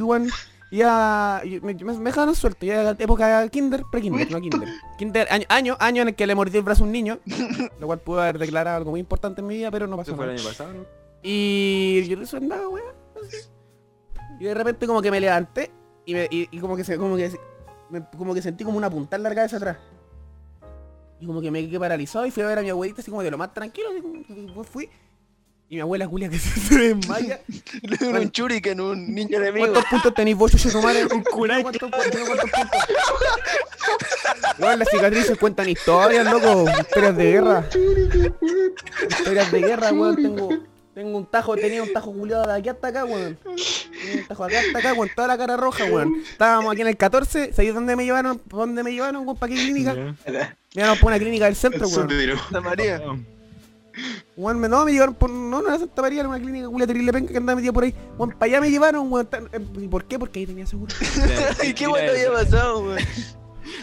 y, 0.71 0.77
ya, 0.77 1.41
me, 1.61 1.73
me, 1.73 1.93
dejaron 2.03 2.35
suelto, 2.35 2.65
ya 2.65 2.91
época 2.91 3.47
kinder, 3.49 3.83
pre-kinder, 3.91 4.29
no 4.31 4.41
kinder. 4.41 4.67
Kinder, 4.97 5.27
año, 5.31 5.45
año, 5.47 5.77
año 5.79 6.01
en 6.01 6.07
el 6.09 6.15
que 6.15 6.27
le 6.27 6.35
mordí 6.35 6.57
el 6.57 6.63
brazo 6.63 6.83
a 6.83 6.87
un 6.87 6.91
niño, 6.91 7.19
lo 7.79 7.87
cual 7.87 7.99
pudo 7.99 8.21
haber 8.21 8.39
declarado 8.39 8.77
algo 8.77 8.91
muy 8.91 8.99
importante 8.99 9.41
en 9.41 9.47
mi 9.47 9.55
vida, 9.57 9.71
pero 9.71 9.87
no 9.87 9.95
pasó 9.95 10.11
Eso 10.11 10.17
fue 10.17 10.25
el 10.25 10.31
nada. 10.35 10.41
año 10.41 10.49
pasado, 10.49 10.73
¿no? 10.73 10.85
Y 11.23 12.03
yo 12.07 12.21
eso 12.21 12.37
andaba, 12.37 12.67
weón. 12.67 12.93
Y 14.39 14.43
de 14.43 14.53
repente 14.53 14.85
como 14.85 15.01
que 15.01 15.11
me 15.11 15.19
levanté 15.19 15.71
y, 16.05 16.13
me, 16.13 16.27
y, 16.29 16.47
y 16.51 16.59
como 16.59 16.75
que 16.75 16.83
se, 16.83 16.97
como 16.97 17.15
que 17.15 17.31
me- 17.89 18.05
como 18.17 18.33
que 18.33 18.41
sentí 18.41 18.63
como 18.63 18.77
una 18.77 18.89
puntada 18.89 19.17
en 19.17 19.23
la 19.23 19.33
cabeza 19.35 19.57
atrás. 19.57 19.77
Y 21.19 21.25
como 21.25 21.41
que 21.41 21.49
me 21.51 21.67
quedé 21.67 21.79
paralizado 21.79 22.25
y 22.25 22.31
fui 22.31 22.43
a 22.43 22.47
ver 22.47 22.59
a 22.59 22.61
mi 22.61 22.69
abuelita 22.69 23.01
así 23.01 23.09
como 23.09 23.23
de 23.23 23.31
lo 23.31 23.37
más 23.37 23.53
tranquilo, 23.53 23.87
así 23.91 24.47
como 24.47 24.63
fui. 24.63 24.89
Y 25.67 25.75
mi 25.75 25.81
abuela 25.81 26.05
Julia 26.05 26.29
que 26.29 26.37
se, 26.39 26.77
desmaya. 26.77 27.39
Le 27.81 27.97
dio 27.97 28.09
un 28.09 28.31
churiken, 28.31 28.79
un 28.79 29.13
ninja 29.13 29.37
enemigo. 29.37 29.65
¿Cuántos 29.65 29.85
puntos 29.85 30.13
tenéis 30.13 30.37
vos, 30.37 30.51
tu 30.51 30.81
madre? 30.81 31.05
Un 31.11 31.23
kunai. 31.23 31.63
¿Cuántos, 31.63 31.89
cuántos, 31.89 32.21
cuántos 32.21 32.51
puntos? 32.51 32.79
Weón, 34.59 34.79
las 34.79 34.89
cicatrices 34.89 35.37
cuentan 35.37 35.69
historias, 35.69 36.25
loco. 36.25 36.65
Historias 36.79 37.17
de 37.17 37.31
guerra. 37.31 37.69
Historias 39.09 39.51
de 39.51 39.59
guerra, 39.59 39.91
weón. 39.91 40.15
Tengo, 40.15 40.49
tengo 40.93 41.17
un 41.17 41.25
tajo, 41.25 41.55
tenía 41.55 41.81
un 41.81 41.91
tajo 41.91 42.13
culiado 42.13 42.45
de 42.47 42.59
aquí 42.59 42.69
hasta 42.69 42.87
acá, 42.87 43.05
weón. 43.05 43.37
Tenía 43.37 44.21
un 44.21 44.27
tajo 44.27 44.47
de 44.47 44.57
acá 44.57 44.67
hasta 44.67 44.79
acá, 44.79 44.93
weón. 44.93 45.09
Toda 45.15 45.27
la 45.27 45.37
cara 45.37 45.57
roja, 45.57 45.85
weón. 45.85 46.13
Estábamos 46.29 46.71
aquí 46.71 46.81
en 46.81 46.87
el 46.87 46.97
14. 46.97 47.53
¿Sabéis 47.53 47.73
dónde 47.73 47.95
me 47.95 48.05
llevaron? 48.05 48.37
¿Por 48.37 48.59
¿Dónde 48.59 48.83
me 48.83 48.91
llevaron, 48.91 49.25
weón? 49.25 49.37
¿Para 49.37 49.53
qué 49.53 49.59
clínica? 49.59 49.95
Ya. 49.95 50.15
Me 50.25 50.55
llevaron 50.75 50.99
por 50.99 51.07
una 51.07 51.19
clínica 51.19 51.45
del 51.45 51.55
centro, 51.55 51.87
weón. 51.87 52.37
Santa 52.37 52.61
María. 52.61 53.01
Weón, 54.37 54.59
me, 54.59 54.67
no, 54.67 54.83
me 54.85 54.91
llevaron 54.91 55.15
por. 55.15 55.29
No, 55.29 55.61
no 55.61 55.67
era 55.67 55.79
Santa 55.79 56.01
María, 56.01 56.19
era 56.21 56.29
una 56.29 56.39
clínica 56.39 56.67
culia 56.67 56.85
terrible 56.87 57.13
penca 57.13 57.31
que 57.31 57.37
andaba 57.37 57.55
metida 57.55 57.71
por 57.71 57.83
ahí. 57.85 57.95
Weón, 58.17 58.31
para 58.31 58.45
allá 58.45 58.61
me 58.61 58.69
llevaron, 58.69 59.11
weón. 59.11 59.25
Tan- 59.27 59.49
eh, 59.53 59.59
¿Y 59.79 59.87
por 59.87 60.03
qué? 60.05 60.19
Porque 60.19 60.39
ahí 60.39 60.45
tenía 60.45 60.65
seguro. 60.67 60.93
Ay, 61.61 61.73
qué 61.75 61.87
bueno 61.87 62.11
había 62.11 62.31
pasado, 62.33 62.79
weón. 62.83 62.97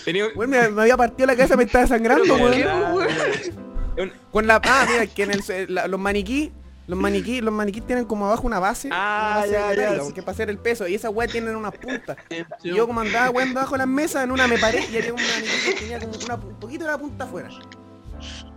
Tenía 0.05 0.27
Weón, 0.37 0.51
me, 0.51 0.69
me 0.69 0.83
había 0.83 0.97
partido 0.97 1.27
la 1.27 1.35
cabeza, 1.37 1.57
me 1.57 1.65
estaba 1.65 1.87
sangrando, 1.87 2.35
weón. 2.35 2.53
¿qué, 2.53 2.65
Ah, 2.65 2.93
weón? 2.95 4.13
Con 4.31 4.47
la. 4.47 4.61
Ah, 4.65 4.87
mira, 4.91 5.07
que 5.07 5.23
en 5.23 5.31
el, 5.33 5.75
la- 5.75 5.87
los 5.89 5.99
maniquí 6.01 6.53
Los 6.87 6.99
maniquíes, 6.99 7.43
los 7.43 7.53
maniquíes 7.55 7.87
tienen 7.87 8.05
como 8.05 8.27
abajo 8.27 8.47
una 8.47 8.59
base, 8.59 8.89
Ah, 8.93 9.29
una 9.33 9.37
base 9.41 9.53
ya, 9.53 9.75
ya, 9.75 10.03
es 10.03 10.13
para 10.13 10.33
hacer 10.33 10.51
el 10.51 10.59
peso, 10.59 10.87
y 10.89 10.95
esas 10.95 11.11
weas 11.15 11.31
tienen 11.33 11.57
unas 11.57 11.73
puntas. 11.77 12.17
Y 12.63 12.75
yo 12.75 12.87
como 12.87 13.01
andaba 13.01 13.31
weando 13.31 13.61
bajo 13.61 13.77
las 13.77 13.87
mesas, 13.87 14.25
en 14.25 14.33
una 14.33 14.47
me 14.49 14.59
paré 14.59 14.85
y 14.93 14.97
había 14.99 15.15
un 15.15 15.21
maniquí 15.21 15.65
que 15.67 15.75
tenía 15.81 15.99
como 16.01 16.13
una, 16.25 16.35
un 16.35 16.61
poquito 16.61 16.85
de 16.85 16.91
la 16.91 16.99
punta 16.99 17.25
afuera. 17.25 17.49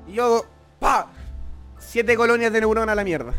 Y 0.07 0.13
yo 0.13 0.45
¡pa! 0.79 1.07
Siete 1.95 2.17
colonias 2.17 2.51
de 2.51 2.59
neurona 2.59 2.91
a 2.91 2.95
la 2.95 3.05
mierda. 3.05 3.33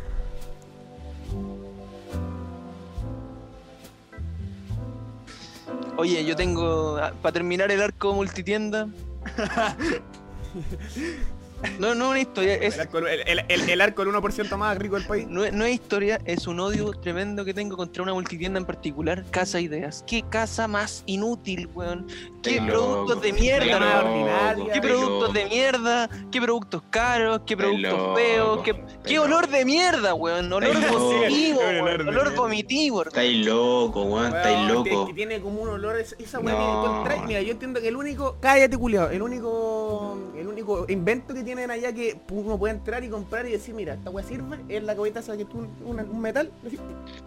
Oye, 5.99 6.25
yo 6.25 6.35
tengo. 6.37 6.99
Para 7.21 7.33
terminar 7.35 7.71
el 7.71 7.83
arco 7.83 8.15
multitienda. 8.15 8.89
No, 11.79 11.95
no 11.95 12.05
es 12.07 12.11
una 12.11 12.21
historia, 12.21 12.55
es, 12.55 12.75
El 12.75 12.81
arco, 12.81 12.99
el, 12.99 13.07
el- 13.27 13.45
el- 13.49 13.71
el 13.71 13.81
arco 13.81 14.05
del 14.05 14.15
1% 14.15 14.57
más 14.57 14.77
rico 14.79 14.97
del 14.97 15.07
país. 15.07 15.27
no, 15.29 15.45
es- 15.45 15.53
no 15.53 15.65
es 15.65 15.75
historia, 15.75 16.21
es 16.25 16.47
un 16.47 16.61
odio 16.61 16.91
tremendo 16.93 17.45
que 17.45 17.53
tengo 17.55 17.77
contra 17.77 18.03
una 18.03 18.15
multitienda 18.15 18.59
en 18.59 18.65
particular, 18.67 19.25
Casa 19.31 19.61
Ideas. 19.61 20.05
¿Qué 20.07 20.23
casa 20.29 20.69
más 20.69 21.03
inútil, 21.07 21.69
weón? 21.75 22.07
¿Qué 22.43 22.61
productos 22.63 23.09
loco, 23.17 23.21
de 23.21 23.33
mierda, 23.33 23.67
loco, 23.67 23.85
weón? 23.85 24.07
ordinaria. 24.07 24.73
¿Qué 24.73 24.81
productos 24.81 25.35
de 25.35 25.45
mierda? 25.47 26.11
¿Qué 26.31 26.41
productos 26.41 26.83
caros? 26.91 27.41
¿Qué 27.47 27.57
productos 27.57 27.93
loco, 27.93 28.15
feos? 28.15 28.61
¿Qué, 29.05 29.19
olor 29.19 29.49
de 29.49 29.65
mierda, 29.65 30.15
weón? 30.15 30.53
Olor 30.53 30.73
vomitivo, 30.91 31.61
Olor 31.61 32.25
weón. 32.25 32.37
vomitivo. 32.37 33.03
Estáis 33.03 33.45
loco, 33.47 34.03
weón, 34.05 34.27
estáis 34.27 34.57
Weón, 34.59 34.69
loco. 34.73 35.07
Que, 35.07 35.13
que 35.13 35.17
tiene 35.17 35.41
como 35.41 35.61
un 35.63 35.69
olor, 35.71 35.99
esa, 35.99 36.15
esa 36.19 36.39
weá 36.39 36.55
No. 36.55 37.05
Mira, 37.27 37.43
yo 37.43 37.53
entiendo 37.53 37.81
que 37.81 37.89
el 37.89 37.97
único, 37.97 38.37
cállate 38.41 38.77
culiao, 38.79 39.09
el 39.11 39.23
único, 39.23 40.17
el 40.39 40.49
único 40.49 40.85
invento 40.89 41.35
que 41.35 41.43
tienen 41.43 41.71
allá 41.71 41.93
que 41.93 42.21
uno 42.31 42.59
puede 42.59 42.75
entrar 42.75 43.03
y 43.05 43.09
comprar 43.09 43.47
y 43.47 43.53
decir, 43.53 43.75
mira, 43.75 43.95
esta 43.95 44.11
weá 44.11 44.25
sirve, 44.25 44.59
es 44.69 44.83
la 44.83 44.95
cobita 44.95 45.21
esa 45.21 45.37
que 45.37 45.45
tú, 45.45 45.67
un 45.85 46.21
metal, 46.21 46.51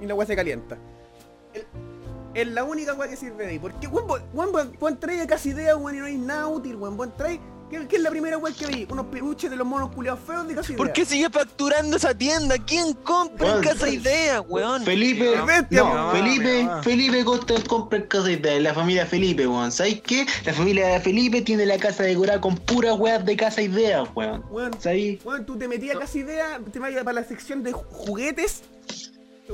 y 0.01 0.05
la 0.05 0.15
weá 0.15 0.27
se 0.27 0.35
calienta. 0.35 0.77
Es 2.33 2.47
la 2.47 2.63
única 2.63 2.93
weá 2.93 3.09
que 3.09 3.15
sirve 3.15 3.45
de 3.45 3.49
ahí. 3.49 3.59
Porque, 3.59 3.87
weón, 3.87 4.21
weón, 4.33 4.77
entráis 4.81 5.21
a 5.21 5.27
casi 5.27 5.49
idea, 5.49 5.75
weón, 5.75 5.95
y 5.95 5.99
no 5.99 6.05
hay 6.05 6.17
nada 6.17 6.47
útil, 6.47 6.75
weón. 6.75 6.99
Entráis, 7.01 7.39
¿qué, 7.69 7.87
qué 7.87 7.95
es 7.97 8.01
la 8.01 8.09
primera 8.09 8.37
weá 8.37 8.53
que 8.53 8.65
vi? 8.67 8.87
Unos 8.89 9.05
peluches 9.07 9.49
de 9.49 9.55
los 9.55 9.65
monos 9.65 9.91
culiados 9.93 10.19
feos 10.25 10.47
de 10.47 10.55
casi 10.55 10.73
idea. 10.73 10.77
¿Por 10.77 10.93
qué 10.93 11.05
sigue 11.05 11.29
facturando 11.29 11.97
esa 11.97 12.13
tienda? 12.13 12.55
¿Quién 12.65 12.93
compra 12.93 13.55
en. 13.57 13.61
Casa 13.61 13.89
Idea, 13.89 14.41
weón? 14.41 14.83
Felipe, 14.83 15.33
No, 15.37 15.45
bestia, 15.45 15.83
no. 15.83 16.11
Felipe. 16.11 16.67
Felipe 16.83 17.23
Costa 17.25 17.53
compra 17.67 17.99
en 17.99 18.07
casa 18.07 18.27
de 18.27 18.59
la 18.59 18.73
familia 18.73 19.05
Felipe, 19.05 19.45
weón. 19.47 19.71
¿Sabes 19.71 20.01
qué? 20.01 20.25
La 20.45 20.53
familia 20.53 20.87
de 20.87 20.99
Felipe 21.01 21.41
tiene 21.41 21.65
la 21.65 21.77
casa 21.77 22.03
decorada 22.03 22.39
con 22.41 22.55
puras 22.57 22.97
weas 22.97 23.23
de 23.25 23.35
casa 23.37 23.61
ideas, 23.61 24.07
weón. 24.15 24.43
Weón, 24.49 24.71
¿Sabes? 24.79 25.23
Weón, 25.25 25.45
tú 25.45 25.57
te 25.57 25.67
metías 25.67 25.97
casi 25.97 26.19
idea, 26.19 26.59
te 26.71 26.79
metías 26.79 27.03
para 27.03 27.21
la 27.21 27.27
sección 27.27 27.63
de 27.63 27.73
ju- 27.73 27.83
juguetes. 27.89 28.61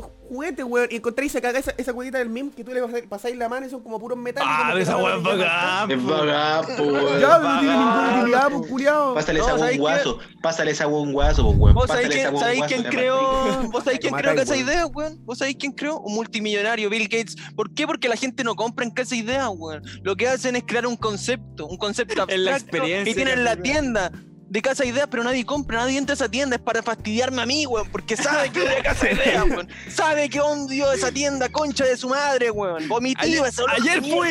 Juguetes, 0.01 0.65
weón, 0.65 0.88
y 0.91 0.95
encontráis 0.95 1.31
esa 1.31 1.41
caga, 1.41 1.60
esa, 1.60 1.71
esa 1.77 1.93
del 1.93 2.29
MIM 2.29 2.51
que 2.51 2.63
tú 2.63 2.73
le 2.73 2.84
pas- 2.84 3.08
pasáis 3.08 3.38
la 3.38 3.47
mano 3.47 3.67
y 3.67 3.69
son 3.69 3.81
como 3.81 3.99
puros 3.99 4.17
metales. 4.17 4.49
Ah, 4.51 4.73
esa 4.77 4.97
es 4.97 5.03
pasan 5.03 5.23
bacán. 5.23 5.91
Es 5.91 6.03
vagapo, 6.03 6.84
weón. 6.84 7.19
Ya, 7.21 7.38
no 7.39 7.60
tiene 7.60 7.77
ninguna 7.77 8.17
utilidad, 8.19 8.49
pues, 8.49 8.69
culiao. 8.69 9.13
Pásale 9.13 9.39
esa 9.39 9.47
¿sabes 9.49 9.62
buen 9.62 9.71
qué? 9.73 9.79
guaso. 9.79 10.19
Pásale 10.41 10.71
esa 10.71 10.86
buen 10.88 11.13
guaso, 11.13 11.43
pues, 11.45 11.58
weón. 11.58 11.75
¿Vos 11.75 11.88
sabéis 11.88 12.15
esa 12.15 12.65
quién, 12.67 12.84
creó? 12.84 13.19
¿Vos 13.71 13.84
sabéis 13.84 13.99
quién 13.99 14.13
creó 14.13 14.34
weón. 14.55 14.67
Idea, 14.69 14.86
weón? 14.88 15.25
¿Vos 15.25 15.38
sabéis 15.38 15.58
quién 15.60 15.71
creó? 15.71 15.99
Un 15.99 16.15
multimillonario, 16.15 16.89
Bill 16.89 17.03
Gates. 17.03 17.36
¿Por 17.55 17.73
qué? 17.73 17.86
Porque 17.86 18.10
la 18.10 18.15
gente 18.15 18.43
no 18.43 18.55
compra 18.55 18.86
en 18.86 18.91
Casa 18.91 19.15
Idea, 19.15 19.49
weón. 19.49 19.84
Lo 20.03 20.15
que 20.15 20.27
hacen 20.27 20.55
es 20.55 20.63
crear 20.65 20.88
un 20.88 20.97
concepto, 20.97 21.67
un 21.67 21.77
concepto 21.77 22.15
la 22.15 22.23
abstracto 22.23 22.58
experiencia 22.77 23.12
y 23.12 23.15
tienen 23.15 23.43
la 23.43 23.55
tienda 23.55 24.12
de 24.49 24.62
Casa 24.62 24.86
Idea, 24.86 25.08
pero 25.08 25.23
nadie 25.23 25.45
compra, 25.45 25.79
nadie 25.79 25.97
entra 25.97 26.13
a 26.13 26.15
esa 26.15 26.29
tienda, 26.29 26.55
es 26.55 26.62
para 26.62 26.84
fastidiarme 26.84 27.41
a 27.41 27.45
mí, 27.45 27.65
weón, 27.65 27.89
porque 27.91 28.15
sabe 28.15 28.49
que 28.51 28.67
a 28.67 28.84
Casa 28.84 29.12
Idea, 29.12 29.43
weón. 29.49 29.67
Sabe 29.89 30.29
que 30.29 30.39
odio 30.39 30.91
esa 30.91 31.12
tienda, 31.12 31.49
concha 31.49 31.86
de 31.86 31.97
su 31.97 32.10
madre, 32.10 32.51
weón. 32.51 32.88
Vomitiva, 32.88 33.23
Ayer- 33.23 33.45
ese 33.47 33.62
olor 33.63 33.81
de 33.81 33.89
ayer 33.89 34.03
fui. 34.03 34.29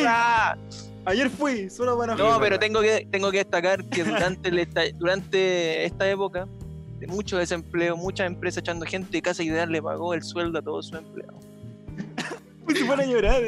Ayer 1.07 1.29
fui, 1.29 1.68
solo 1.68 1.98
para 1.98 2.14
No, 2.14 2.40
pero 2.40 2.59
tengo 2.59 2.81
que, 2.81 3.07
tengo 3.11 3.31
que 3.31 3.38
destacar 3.38 3.85
que 3.85 4.05
durante, 4.05 4.48
el 4.48 4.96
durante 4.96 5.85
esta 5.85 6.09
época 6.09 6.46
de 6.98 7.07
mucho 7.09 7.37
desempleo, 7.37 7.96
muchas 7.96 8.27
empresas 8.27 8.62
echando 8.62 8.87
gente, 8.87 9.20
Casa 9.20 9.42
Ideal 9.42 9.70
le 9.70 9.83
pagó 9.83 10.14
el 10.14 10.22
sueldo 10.22 10.61
a 10.61 10.62
todos 10.62 10.87
sus 10.87 10.98
empleados. 10.98 11.44
Se 12.74 12.85
pone 12.85 13.03
a 13.03 13.07
llorar. 13.07 13.42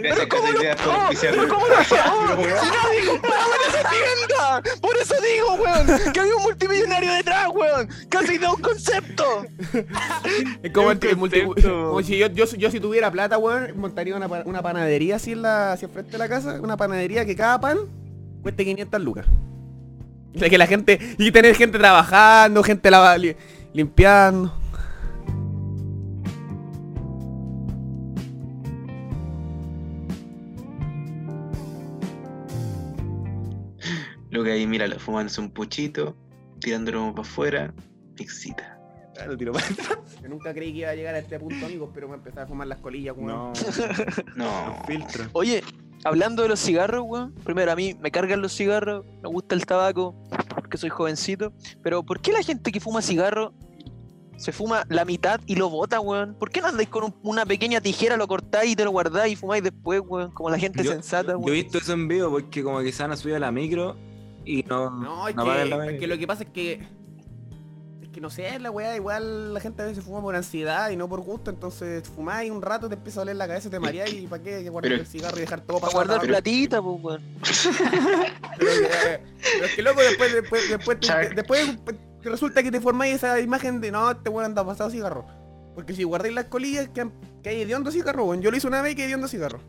Auspiciar. 1.02 1.36
¿Cómo 1.48 1.66
lo 1.66 1.74
pagó? 1.74 2.36
¡Si 2.42 2.70
nadie 2.70 3.06
compraba 3.08 3.46
en 3.56 3.70
esa 3.74 3.90
tienda! 3.90 4.62
Por 4.80 4.96
eso 4.96 5.14
digo, 5.20 5.54
weón, 5.54 6.12
que 6.12 6.20
había 6.20 6.36
un 6.36 6.42
multimillonario 6.42 7.12
detrás, 7.14 7.48
weón. 7.54 7.88
Casa 8.08 8.32
Ideal 8.34 8.52
un 8.56 8.60
concepto. 8.62 9.46
Es 10.62 10.72
como, 10.72 10.90
el, 10.90 10.98
el 11.02 11.16
multi- 11.16 11.42
como 11.62 12.02
si 12.02 12.18
yo, 12.18 12.26
yo, 12.28 12.44
yo 12.44 12.70
si 12.70 12.80
tuviera 12.80 13.10
plata, 13.10 13.38
weón, 13.38 13.78
montaría 13.78 14.16
una, 14.16 14.28
pa- 14.28 14.42
una 14.44 14.62
panadería 14.62 15.16
así 15.16 15.32
en 15.32 15.42
la, 15.42 15.72
hacia 15.72 15.88
frente 15.88 16.12
de 16.12 16.18
la 16.18 16.28
casa, 16.28 16.60
una 16.60 16.76
panadería 16.76 17.24
que 17.24 17.34
cada 17.36 17.60
pan 17.60 17.78
cueste 18.42 18.64
500 18.64 19.00
lucas. 19.00 19.26
Y 20.34 20.40
que 20.50 20.58
la 20.58 20.66
gente, 20.66 20.98
y 21.18 21.30
tener 21.32 21.54
gente 21.54 21.78
trabajando, 21.78 22.62
gente 22.62 22.90
lava- 22.90 23.16
li- 23.18 23.36
limpiando. 23.72 24.52
Lo 34.78 34.80
que 34.80 34.84
ahí, 34.84 34.88
mira, 34.90 34.98
fumándose 34.98 35.40
un 35.40 35.50
puchito, 35.50 36.16
tirándolo 36.60 37.10
para 37.14 37.22
afuera, 37.28 37.74
me 38.16 38.22
excita. 38.24 38.72
Ah, 39.20 39.26
lo 39.26 39.36
tiro 39.36 39.52
para 39.52 39.64
adentro. 39.64 40.04
Yo 40.22 40.28
nunca 40.28 40.52
creí 40.52 40.72
que 40.72 40.78
iba 40.80 40.90
a 40.90 40.94
llegar 40.94 41.14
a 41.14 41.18
este 41.20 41.38
punto, 41.38 41.64
amigos, 41.66 41.90
pero 41.94 42.08
me 42.08 42.16
empezaba 42.16 42.42
a 42.42 42.46
fumar 42.46 42.66
las 42.66 42.78
colillas, 42.78 43.14
weón. 43.16 43.28
No, 43.28 43.52
No. 44.36 44.66
los 44.78 44.86
filtros. 44.86 45.28
Oye, 45.32 45.62
hablando 46.04 46.42
de 46.42 46.48
los 46.50 46.60
cigarros, 46.60 47.02
weón. 47.06 47.32
Primero, 47.44 47.72
a 47.72 47.76
mí 47.76 47.94
me 48.00 48.10
cargan 48.10 48.42
los 48.42 48.54
cigarros, 48.54 49.04
me 49.22 49.28
gusta 49.28 49.54
el 49.54 49.64
tabaco, 49.64 50.14
porque 50.54 50.76
soy 50.76 50.90
jovencito. 50.90 51.52
Pero, 51.82 52.02
¿por 52.02 52.20
qué 52.20 52.32
la 52.32 52.42
gente 52.42 52.70
que 52.72 52.78
fuma 52.80 53.00
cigarro 53.00 53.54
se 54.36 54.52
fuma 54.52 54.84
la 54.90 55.06
mitad 55.06 55.40
y 55.46 55.54
lo 55.56 55.70
bota, 55.70 55.98
weón? 55.98 56.34
¿Por 56.38 56.50
qué 56.50 56.60
no 56.60 56.66
andáis 56.68 56.90
con 56.90 57.04
un- 57.04 57.14
una 57.22 57.46
pequeña 57.46 57.80
tijera, 57.80 58.18
lo 58.18 58.28
cortáis 58.28 58.72
y 58.72 58.76
te 58.76 58.84
lo 58.84 58.90
guardáis 58.90 59.32
y 59.32 59.36
fumáis 59.36 59.62
después, 59.62 60.02
weón? 60.06 60.30
Como 60.32 60.50
la 60.50 60.58
gente 60.58 60.84
Yo- 60.84 60.92
sensata, 60.92 61.32
Yo 61.32 61.38
he 61.38 61.40
weón. 61.40 61.52
visto 61.54 61.78
eso 61.78 61.94
en 61.94 62.06
vivo 62.06 62.30
porque 62.30 62.62
como 62.62 62.80
que 62.80 62.92
se 62.92 63.02
han 63.02 63.16
subido 63.16 63.38
a 63.38 63.40
la 63.40 63.50
micro 63.50 63.96
y 64.46 64.62
no, 64.62 64.90
No, 64.90 65.28
es 65.28 65.34
no 65.36 65.44
la 65.44 65.86
que, 65.86 65.94
es 65.94 66.00
que 66.00 66.06
lo 66.06 66.16
que 66.18 66.26
pasa 66.26 66.44
es 66.44 66.50
que. 66.50 66.96
Es 68.02 68.08
que 68.10 68.20
no 68.20 68.30
sé, 68.30 68.58
la 68.58 68.70
weá, 68.70 68.96
igual 68.96 69.52
la 69.52 69.60
gente 69.60 69.82
a 69.82 69.86
veces 69.86 70.02
fuma 70.04 70.22
por 70.22 70.34
ansiedad 70.34 70.88
y 70.90 70.96
no 70.96 71.06
por 71.08 71.20
gusto, 71.20 71.50
entonces 71.50 72.08
fumáis 72.08 72.50
un 72.50 72.62
rato, 72.62 72.88
te 72.88 72.94
empieza 72.94 73.20
a 73.20 73.22
doler 73.22 73.36
la 73.36 73.46
cabeza, 73.46 73.68
te 73.68 73.78
mareas 73.78 74.10
y 74.12 74.26
para 74.26 74.42
qué 74.42 74.68
guardar 74.70 74.90
Pero- 74.92 75.02
el 75.02 75.06
cigarro 75.06 75.36
y 75.36 75.40
dejar 75.40 75.60
todo 75.60 75.80
Para 75.80 75.92
guardar 75.92 76.16
tabaco? 76.16 76.28
platita, 76.28 76.80
pues, 76.80 77.02
weón. 77.02 77.22
Pero, 78.58 78.70
eh, 78.70 79.20
pero 79.52 79.64
es 79.66 79.74
que 79.74 79.82
loco, 79.82 80.00
después, 80.00 80.32
después, 80.32 80.70
después, 80.70 81.00
te- 81.00 81.34
después 81.34 81.76
te 82.22 82.30
resulta 82.30 82.62
que 82.62 82.70
te 82.70 82.80
formáis 82.80 83.16
esa 83.16 83.38
imagen 83.40 83.80
de 83.80 83.90
no, 83.90 84.10
este 84.10 84.30
weón 84.30 84.46
anda 84.46 84.64
pasado 84.64 84.88
cigarro. 84.90 85.26
Porque 85.74 85.92
si 85.92 86.04
guardáis 86.04 86.34
las 86.34 86.46
colillas, 86.46 86.88
que, 86.88 87.06
que 87.42 87.48
hay 87.50 87.60
hediondo 87.62 87.90
cigarro, 87.90 88.24
weón. 88.24 88.40
Yo 88.40 88.50
lo 88.50 88.56
hice 88.56 88.66
una 88.66 88.80
vez 88.80 88.92
y 88.92 88.96
que 88.96 89.04
hediondo 89.04 89.28
cigarro. 89.28 89.60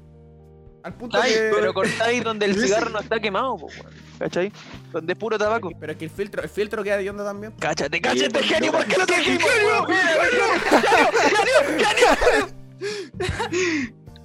Al 0.88 0.94
punto 0.94 1.18
Ay, 1.22 1.34
que. 1.34 1.52
pero 1.54 1.74
cortáis 1.74 2.24
donde 2.24 2.46
el 2.46 2.56
cigarro 2.62 2.90
no 2.90 3.00
está 3.00 3.20
quemado, 3.20 3.56
weón. 3.56 3.72
¿Cachai? 4.18 4.52
Donde 4.94 5.14
es 5.14 5.20
puro 5.20 5.38
tabaco. 5.38 5.70
Pero 5.78 5.92
es 5.92 5.98
que 5.98 6.06
el 6.06 6.12
filtro, 6.12 6.42
el 6.42 6.48
filtro 6.50 6.82
queda 6.82 6.98
hediondo 6.98 7.26
también. 7.26 7.52
Cáchate, 7.60 8.00
cáchate, 8.00 8.30
pues, 8.30 8.46
genio, 8.46 8.72
no. 8.72 8.78
¿por 8.78 8.88
qué 8.88 8.98
lo 8.98 9.06
trajimos? 9.06 9.44
weón? 9.88 9.88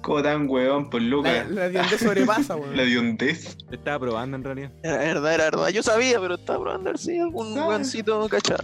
Como 0.01 0.21
tan 0.21 0.49
weón, 0.49 0.89
por 0.89 1.01
La, 1.01 1.07
Lucas. 1.07 1.49
la 1.49 1.65
hediondez 1.67 1.99
sobrepasa, 1.99 2.55
weón. 2.55 2.75
La 2.77 2.83
diondez. 2.83 3.57
Estaba 3.71 3.99
probando 3.99 4.37
en 4.37 4.43
realidad. 4.43 4.71
Era 4.83 4.97
verdad, 4.97 5.33
era 5.33 5.43
verdad. 5.45 5.69
Yo 5.69 5.83
sabía, 5.83 6.19
pero 6.19 6.35
estaba 6.35 6.59
probando 6.59 6.89
a 6.89 6.93
ver 6.93 6.99
si 6.99 7.17
algún 7.19 7.57
weoncito 7.57 8.27
cachado. 8.29 8.63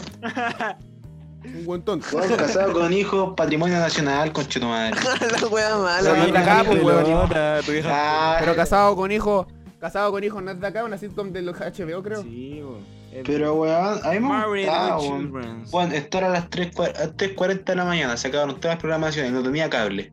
Un 1.55 1.65
buen 1.65 1.81
tonto. 1.81 2.05
Weón, 2.15 2.35
casado 2.37 2.73
con 2.73 2.91
hijo, 2.93 3.35
patrimonio 3.35 3.79
nacional, 3.79 4.31
con 4.31 4.45
tu 4.45 4.59
madre. 4.61 4.95
la 5.41 5.47
wea 5.47 5.77
mala. 5.77 5.99
Pero 6.01 6.15
no 6.15 6.21
weón. 6.23 6.27
es 6.27 6.33
de 6.33 6.37
acá, 6.39 6.63
pues, 6.65 6.83
weón. 6.83 7.29
Ah, 7.85 8.37
Pero 8.39 8.55
casado 8.55 8.95
con 8.95 9.11
hijo, 9.11 9.47
casado 9.79 10.11
con 10.11 10.23
hijo 10.23 10.41
no 10.41 10.51
es 10.51 10.59
de 10.59 10.67
acá, 10.67 10.83
una 10.83 10.97
sitcom 10.97 11.31
de 11.31 11.41
los 11.41 11.57
HBO, 11.59 12.03
creo. 12.03 12.23
Sí, 12.23 12.61
Pero 13.25 13.55
weón, 13.55 13.99
a 14.03 14.09
mí 14.11 14.19
me 14.19 14.47
gustaba, 14.47 14.99
weón. 14.99 15.65
Bueno, 15.71 15.93
esto 15.95 16.17
era 16.19 16.27
a 16.27 16.31
las 16.31 16.49
3 16.49 16.71
cua- 16.73 16.95
a 16.97 17.07
3.40 17.15 17.63
de 17.63 17.75
la 17.75 17.85
mañana, 17.85 18.15
se 18.17 18.27
acabaron 18.27 18.55
todas 18.59 18.75
las 18.75 18.79
programaciones, 18.81 19.31
no 19.31 19.41
tenía 19.43 19.69
cable. 19.69 20.11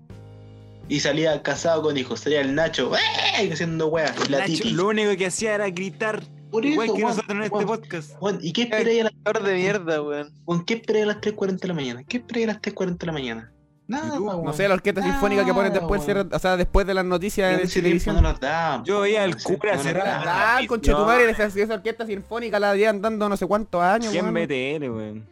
Y 0.89 1.01
salía 1.01 1.43
casado 1.43 1.83
con 1.83 1.97
hijos, 1.97 2.21
salía 2.21 2.41
el 2.41 2.55
Nacho, 2.55 2.93
¡eh! 2.97 3.51
haciendo 3.53 3.89
weas, 3.89 4.31
la 4.31 4.39
Nacho, 4.39 4.63
lo 4.71 4.87
único 4.89 5.17
que 5.17 5.27
hacía 5.27 5.55
era 5.57 5.69
gritar. 5.71 6.23
Por 6.51 6.65
Igual 6.65 6.87
eso, 6.87 6.95
que 6.95 7.03
weón, 7.03 7.17
nosotros 7.17 7.37
en 7.37 7.43
este 7.45 7.55
weón, 7.55 7.67
podcast. 7.67 8.11
weón, 8.21 8.39
¿Y 8.43 8.53
qué 8.53 8.63
esperé 8.63 9.01
a 9.01 9.05
las, 9.05 9.13
Actor 9.13 9.43
de 9.43 9.55
mierda, 9.55 10.03
weón. 10.03 10.33
¿qué 10.65 10.75
esperé 10.75 11.03
a 11.03 11.07
las 11.07 11.17
3.40 11.21 11.59
de 11.61 11.69
la 11.69 11.75
mañana? 11.75 12.05
¿Qué 12.09 12.17
esperé 12.19 12.45
a 12.45 12.47
las 12.49 12.61
3.40 12.63 12.99
de 12.99 13.07
la 13.07 13.13
mañana? 13.13 13.53
Nada. 13.89 14.19
No 14.19 14.53
sé, 14.53 14.67
la 14.67 14.75
orquesta 14.75 15.01
sinfónica 15.03 15.45
que 15.45 15.55
ponen 15.55 15.73
después, 15.73 16.03
cierra- 16.05 16.27
o 16.33 16.39
sea, 16.39 16.57
después 16.57 16.87
de 16.87 16.95
las 16.95 17.05
noticias 17.05 17.57
de 17.57 17.69
televisión. 17.69 18.21
no 18.21 18.85
Yo 18.85 19.01
veía 19.01 19.23
al 19.23 19.41
cura 19.41 19.79
cerrar. 19.79 20.25
Ah, 20.27 20.57
Ay, 20.57 20.67
con 20.67 20.79
no. 20.79 20.83
Chetumare, 20.83 21.31
esa, 21.31 21.75
orquesta 21.75 22.05
sinfónica 22.05 22.59
la 22.59 22.75
llevan 22.75 23.01
dando 23.01 23.29
no 23.29 23.37
sé 23.37 23.47
cuántos 23.47 23.81
años, 23.83 24.11
¿Quién 24.11 24.25
weón. 24.35 24.47
BTL, 24.47 24.91
weón? 24.91 25.27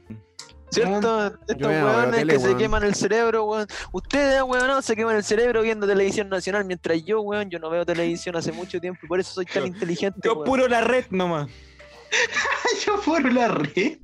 ¿Cierto? 0.75 1.27
Estos 1.49 1.67
weones 1.69 2.11
tele, 2.17 2.33
que 2.35 2.39
se 2.41 2.47
weón. 2.47 2.59
queman 2.59 2.83
el 2.85 2.95
cerebro, 2.95 3.45
weón. 3.45 3.67
Ustedes, 3.93 4.43
weón, 4.43 4.67
no, 4.67 4.83
se 4.83 4.97
queman 4.97 5.17
el 5.17 5.25
cerebro 5.25 5.63
viendo 5.63 5.87
televisión 5.87 6.29
nacional, 6.29 6.65
mientras 6.65 7.03
yo, 7.05 7.21
weón, 7.21 7.49
yo 7.51 7.59
no 7.59 7.71
veo 7.71 7.85
televisión 7.87 8.37
hace 8.37 8.53
mucho 8.53 8.81
tiempo 8.81 9.01
y 9.05 9.09
por 9.09 9.21
eso 9.21 9.33
soy 9.33 9.47
tan 9.47 9.63
Yo- 9.63 9.67
inteligente. 9.69 10.21
Yo 10.25 10.35
weón. 10.35 10.45
puro 10.45 10.69
la 10.69 10.81
red 10.81 11.05
nomás. 11.11 11.49
Yo 12.87 13.01
por 13.01 13.33
la 13.33 13.49
red. 13.49 13.99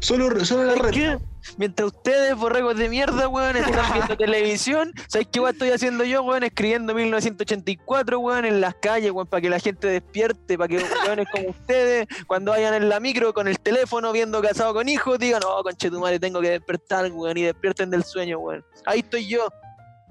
Solo, 0.00 0.44
solo 0.44 0.64
la 0.64 0.76
¿Sabes 0.76 0.82
red. 0.82 0.90
qué? 0.92 1.18
Mientras 1.58 1.92
ustedes, 1.92 2.34
borregos 2.36 2.76
de 2.76 2.88
mierda, 2.88 3.28
weón, 3.28 3.56
están 3.56 3.92
viendo 3.92 4.16
televisión, 4.18 4.92
¿sabes 5.08 5.28
qué 5.30 5.40
weón 5.40 5.52
estoy 5.52 5.70
haciendo 5.70 6.04
yo, 6.04 6.22
weón? 6.22 6.42
Escribiendo 6.42 6.94
1984, 6.94 8.18
weón, 8.18 8.44
en 8.46 8.60
las 8.62 8.74
calles, 8.76 9.10
weón, 9.12 9.26
para 9.26 9.40
que 9.42 9.50
la 9.50 9.58
gente 9.58 9.86
despierte, 9.88 10.56
para 10.56 10.68
que 10.68 10.78
weones 11.06 11.26
como 11.30 11.50
ustedes, 11.50 12.06
cuando 12.26 12.52
vayan 12.52 12.74
en 12.74 12.88
la 12.88 12.98
micro 12.98 13.34
con 13.34 13.46
el 13.46 13.58
teléfono 13.58 14.10
viendo 14.12 14.40
casado 14.40 14.72
con 14.72 14.88
hijos, 14.88 15.18
digan, 15.18 15.40
no, 15.42 15.62
conche 15.62 15.90
tu 15.90 16.00
madre, 16.00 16.18
tengo 16.18 16.40
que 16.40 16.50
despertar, 16.50 17.10
weón, 17.12 17.36
y 17.36 17.42
despierten 17.42 17.90
del 17.90 18.04
sueño, 18.04 18.38
weón. 18.38 18.64
Ahí 18.86 19.00
estoy 19.00 19.26
yo. 19.28 19.48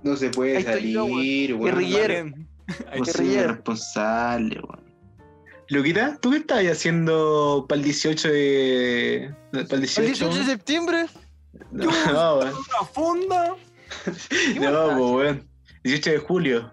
No 0.04 0.16
se 0.16 0.30
puede 0.30 0.58
Ahí 0.58 0.64
estoy 0.66 0.92
yo, 0.92 1.08
salir, 1.08 1.54
weón. 1.56 1.66
Guerrillero. 1.66 2.14
Ahí 2.92 3.00
No 3.00 3.06
soy 3.06 3.38
responsable, 3.38 4.60
weón. 4.60 4.83
Luquita, 5.70 6.18
¿tú 6.22 6.32
qué 6.32 6.38
estabas 6.38 6.66
haciendo 6.66 7.66
para 7.68 7.80
el 7.80 7.86
18 7.86 8.28
de. 8.30 9.34
para 9.52 9.62
el 9.76 9.80
18? 9.82 10.02
¿El 10.02 10.08
18 10.08 10.38
de 10.40 10.46
septiembre? 10.46 11.06
No, 11.72 11.86
no, 12.12 12.36
weón. 12.40 12.54
Una 12.54 12.88
fonda. 12.92 13.56
No, 14.60 14.98
po, 14.98 15.12
weón. 15.18 15.48
18 15.84 16.12
de 16.12 16.18
julio. 16.18 16.72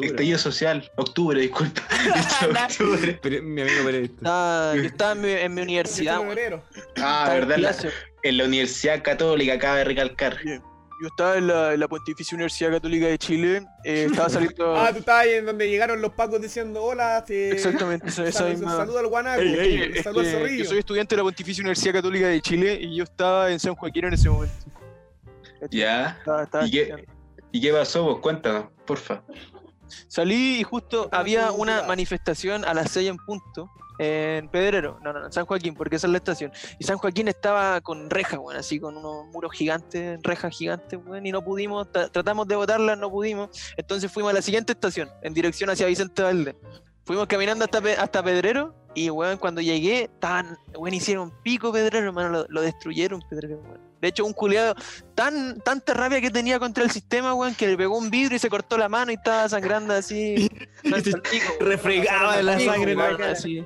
Estallido 0.00 0.38
social. 0.38 0.90
Octubre, 0.96 1.40
disculpa. 1.40 1.82
18 2.40 2.52
de 2.52 2.60
octubre. 2.60 3.18
Pero, 3.22 3.42
mi 3.42 3.62
amigo 3.62 3.84
periodista. 3.84 4.74
Yo 4.76 4.82
estaba 4.82 5.12
en 5.12 5.20
mi, 5.22 5.30
en 5.30 5.54
mi 5.54 5.62
universidad, 5.62 6.18
18 6.20 6.20
de 6.20 6.26
weón. 6.26 6.36
febrero. 6.36 6.64
Ah, 7.02 7.30
en 7.32 7.48
verdad. 7.48 7.58
la- 7.58 7.90
en 8.22 8.36
la 8.38 8.44
Universidad 8.44 9.02
Católica, 9.02 9.54
acaba 9.54 9.76
de 9.78 9.84
recalcar. 9.84 10.38
Yo 11.04 11.08
estaba 11.08 11.36
en 11.36 11.48
la, 11.48 11.74
en 11.74 11.80
la 11.80 11.86
Pontificia 11.86 12.34
Universidad 12.34 12.70
Católica 12.70 13.06
de 13.08 13.18
Chile, 13.18 13.66
eh, 13.84 14.06
estaba 14.10 14.30
saliendo... 14.30 14.74
Ah, 14.74 14.88
tú 14.90 15.00
estabas 15.00 15.24
ahí 15.26 15.34
en 15.34 15.44
donde 15.44 15.68
llegaron 15.68 16.00
los 16.00 16.14
pacos 16.14 16.40
diciendo 16.40 16.82
hola. 16.82 17.22
Te... 17.26 17.50
Exactamente, 17.50 18.08
esa, 18.08 18.26
esa 18.26 18.46
misma... 18.46 18.74
Saluda 18.74 19.00
al 19.00 19.08
guanaco. 19.08 19.42
Ey, 19.42 19.54
ey, 19.54 19.92
es 19.96 20.02
saluda 20.02 20.22
al 20.22 20.26
que 20.28 20.32
zorrillo. 20.38 20.64
yo 20.64 20.70
soy 20.70 20.78
estudiante 20.78 21.14
de 21.14 21.18
la 21.18 21.24
Pontificia 21.24 21.60
Universidad 21.60 21.92
Católica 21.92 22.26
de 22.28 22.40
Chile 22.40 22.78
y 22.80 22.96
yo 22.96 23.04
estaba 23.04 23.50
en 23.52 23.60
San 23.60 23.74
Joaquín 23.74 24.06
en 24.06 24.14
ese 24.14 24.30
momento. 24.30 24.54
Ya. 25.70 26.16
Estaba- 26.20 26.42
estaba 26.44 26.66
¿Y 26.66 26.70
qué. 26.70 27.06
¿Y 27.52 27.60
qué 27.60 27.70
pasó? 27.70 28.04
Vos 28.04 28.20
cuéntanos, 28.20 28.68
porfa. 28.86 29.22
Salí 30.08 30.60
y 30.60 30.62
justo 30.62 31.10
había 31.12 31.52
una 31.52 31.82
manifestación 31.82 32.64
a 32.64 32.72
las 32.72 32.90
6 32.92 33.10
en 33.10 33.18
punto 33.18 33.70
en 33.98 34.48
Pedrero, 34.48 34.98
no, 35.02 35.12
no, 35.12 35.26
en 35.26 35.32
San 35.32 35.46
Joaquín, 35.46 35.74
porque 35.74 35.96
esa 35.96 36.06
es 36.06 36.10
la 36.10 36.18
estación. 36.18 36.52
Y 36.78 36.84
San 36.84 36.98
Joaquín 36.98 37.28
estaba 37.28 37.80
con 37.80 38.10
rejas, 38.10 38.38
bueno, 38.40 38.60
así 38.60 38.80
con 38.80 38.96
unos 38.96 39.26
muros 39.26 39.52
gigantes, 39.52 40.18
rejas 40.22 40.56
gigantes, 40.56 40.98
bueno, 41.04 41.26
y 41.28 41.32
no 41.32 41.42
pudimos, 41.42 41.86
tra- 41.88 42.10
tratamos 42.10 42.48
de 42.48 42.56
botarlas, 42.56 42.98
no 42.98 43.10
pudimos. 43.10 43.50
Entonces 43.76 44.10
fuimos 44.10 44.30
a 44.30 44.34
la 44.34 44.42
siguiente 44.42 44.72
estación, 44.72 45.08
en 45.22 45.32
dirección 45.34 45.70
hacia 45.70 45.86
Vicente 45.86 46.22
Valde. 46.22 46.56
Fuimos 47.04 47.26
caminando 47.26 47.64
hasta, 47.66 47.78
hasta 48.02 48.22
Pedrero 48.22 48.74
y, 48.94 49.10
weón, 49.10 49.36
cuando 49.36 49.60
llegué, 49.60 50.04
estaban, 50.04 50.56
weón, 50.74 50.94
hicieron 50.94 51.32
pico 51.42 51.70
Pedrero, 51.70 52.06
hermano, 52.06 52.30
lo, 52.30 52.46
lo 52.48 52.62
destruyeron 52.62 53.20
Pedrero, 53.28 53.58
weón. 53.58 53.84
De 54.00 54.08
hecho, 54.08 54.24
un 54.26 54.32
culiado 54.34 54.74
tan, 55.14 55.60
tanta 55.60 55.94
rabia 55.94 56.20
que 56.20 56.30
tenía 56.30 56.58
contra 56.58 56.84
el 56.84 56.90
sistema, 56.90 57.32
weón, 57.34 57.54
que 57.54 57.68
le 57.68 57.76
pegó 57.76 57.96
un 57.96 58.10
vidrio 58.10 58.36
y 58.36 58.38
se 58.38 58.50
cortó 58.50 58.76
la 58.76 58.88
mano 58.88 59.10
y 59.12 59.14
estaba 59.14 59.48
sangrando 59.48 59.94
así. 59.94 60.50
Refregaba 61.60 62.36
de 62.36 62.42
la 62.42 62.58
sangre 62.60 62.92
en 62.92 62.98
la 62.98 63.04
weón, 63.04 63.16
cara. 63.16 63.32
así. 63.32 63.64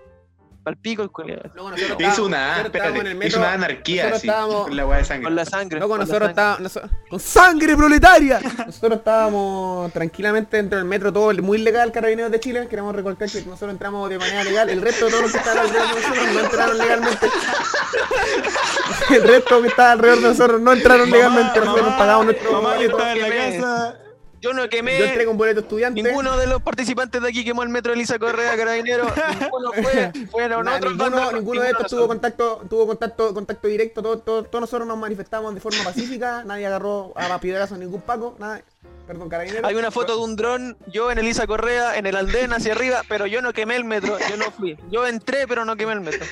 Pal 0.69 0.77
pico 0.77 1.03
el 1.03 1.11
culiado. 1.11 1.43
Nosotros 1.55 1.97
Hizo 1.99 2.27
una, 2.27 2.49
nosotros 2.59 2.75
estábamos 2.75 3.01
en 3.01 3.07
el 3.07 3.13
espérate, 3.13 3.15
metro. 3.15 3.27
hizo 3.29 3.39
una 3.39 3.53
anarquía 3.55 4.03
nosotros 4.03 4.19
así, 4.19 4.27
estábamos- 4.29 4.63
con 4.67 4.77
la 4.77 4.87
weá 4.87 4.99
de 4.99 5.05
sangre. 5.07 5.25
Con 5.25 5.35
la 5.35 5.45
sangre. 5.47 5.81
Loco, 5.81 5.89
con 5.89 6.01
nosotros 6.01 6.29
estábamos. 6.29 6.79
¡Con 7.09 7.21
sangre 7.21 7.75
proletaria! 7.77 8.41
Nosotros 8.67 8.99
estábamos 8.99 9.93
tranquilamente 9.95 10.57
dentro 10.59 10.77
del 10.79 10.87
metro, 10.87 11.11
todo 11.11 11.33
muy 11.43 11.57
legal, 11.57 11.91
Carabineros 11.91 12.31
de 12.31 12.39
Chile. 12.41 12.67
Queremos 12.69 12.95
recalcar 12.95 13.31
que 13.31 13.41
nosotros 13.47 13.71
entramos 13.71 14.11
de 14.11 14.19
manera 14.19 14.45
legal. 14.45 14.69
El 14.69 14.83
resto 14.83 15.07
de 15.07 15.11
todos 15.11 15.23
los 15.23 15.33
que 15.33 15.39
estaban 15.39 15.59
alrededor 15.65 15.89
de 15.89 16.01
nosotros 16.03 16.35
no 16.35 16.41
entraron 16.41 16.79
legalmente. 16.79 17.27
El 19.11 19.23
resto 19.23 19.63
que 19.63 19.69
estaba 19.69 19.93
alrededor 19.93 20.21
de 20.21 20.29
nosotros 20.29 20.61
no 20.61 20.73
entraron 20.75 21.11
legalmente. 21.11 21.61
Nosotros 21.61 21.87
hemos 21.87 21.99
pagado 21.99 22.25
nuestro 22.25 22.53
mamá 22.53 22.77
que 22.77 22.85
estaba 22.85 23.13
en 23.13 23.21
la 23.23 23.29
casa. 23.29 23.97
Yo 24.41 24.53
no 24.53 24.69
quemé. 24.69 24.99
Yo 24.99 25.05
entré 25.07 25.25
con 25.25 25.37
boleto 25.37 25.61
estudiante. 25.61 26.03
Ninguno 26.03 26.37
de 26.37 26.47
los 26.47 26.63
participantes 26.63 27.21
de 27.21 27.29
aquí 27.29 27.45
quemó 27.45 27.63
el 27.63 27.69
metro 27.71 27.93
Elisa 27.93 28.19
Correa 28.19 28.57
Carabinero. 28.57 29.05
Ninguno 29.41 29.73
fue. 29.73 30.13
Fueron 30.31 30.65
Na- 30.65 30.77
otros. 30.77 30.93
ninguno, 30.93 31.17
bandos, 31.17 31.35
ninguno 31.35 31.61
de 31.63 31.71
estos 31.71 31.87
tuvo 31.89 32.07
contacto, 32.07 32.63
tuvo 32.71 32.87
contacto, 32.87 33.35
contacto 33.35 33.69
directo, 33.69 34.03
todos 34.03 34.25
todo, 34.25 34.45
todos 34.45 34.61
nosotros 34.61 34.87
nos 34.87 34.97
manifestamos 34.99 35.55
de 35.55 35.61
forma 35.61 35.83
pacífica, 35.85 36.45
nadie 36.45 36.67
agarró 36.67 37.13
a 37.17 37.39
piedrazos 37.41 37.77
a 37.77 37.81
ningún 37.81 38.01
paco, 38.01 38.37
nada, 38.39 38.63
perdón, 39.07 39.29
carabinero. 39.29 39.67
Hay 39.67 39.75
una 39.75 39.91
foto 39.91 40.17
de 40.17 40.23
un 40.23 40.37
dron, 40.37 40.77
yo 40.87 41.11
en 41.11 41.19
Elisa 41.19 41.47
Correa, 41.47 41.97
en 41.97 42.07
el 42.07 42.15
Aldén 42.17 42.53
hacia 42.53 42.73
arriba, 42.73 43.03
pero 43.09 43.27
yo 43.27 43.43
no 43.43 43.53
quemé 43.53 43.77
el 43.77 43.85
metro, 43.85 44.17
yo 44.31 44.37
no 44.37 44.51
fui. 44.53 44.77
Yo 44.91 45.07
entré, 45.07 45.47
pero 45.49 45.65
no 45.65 45.77
quemé 45.77 45.95
el 45.95 46.01
metro. 46.01 46.25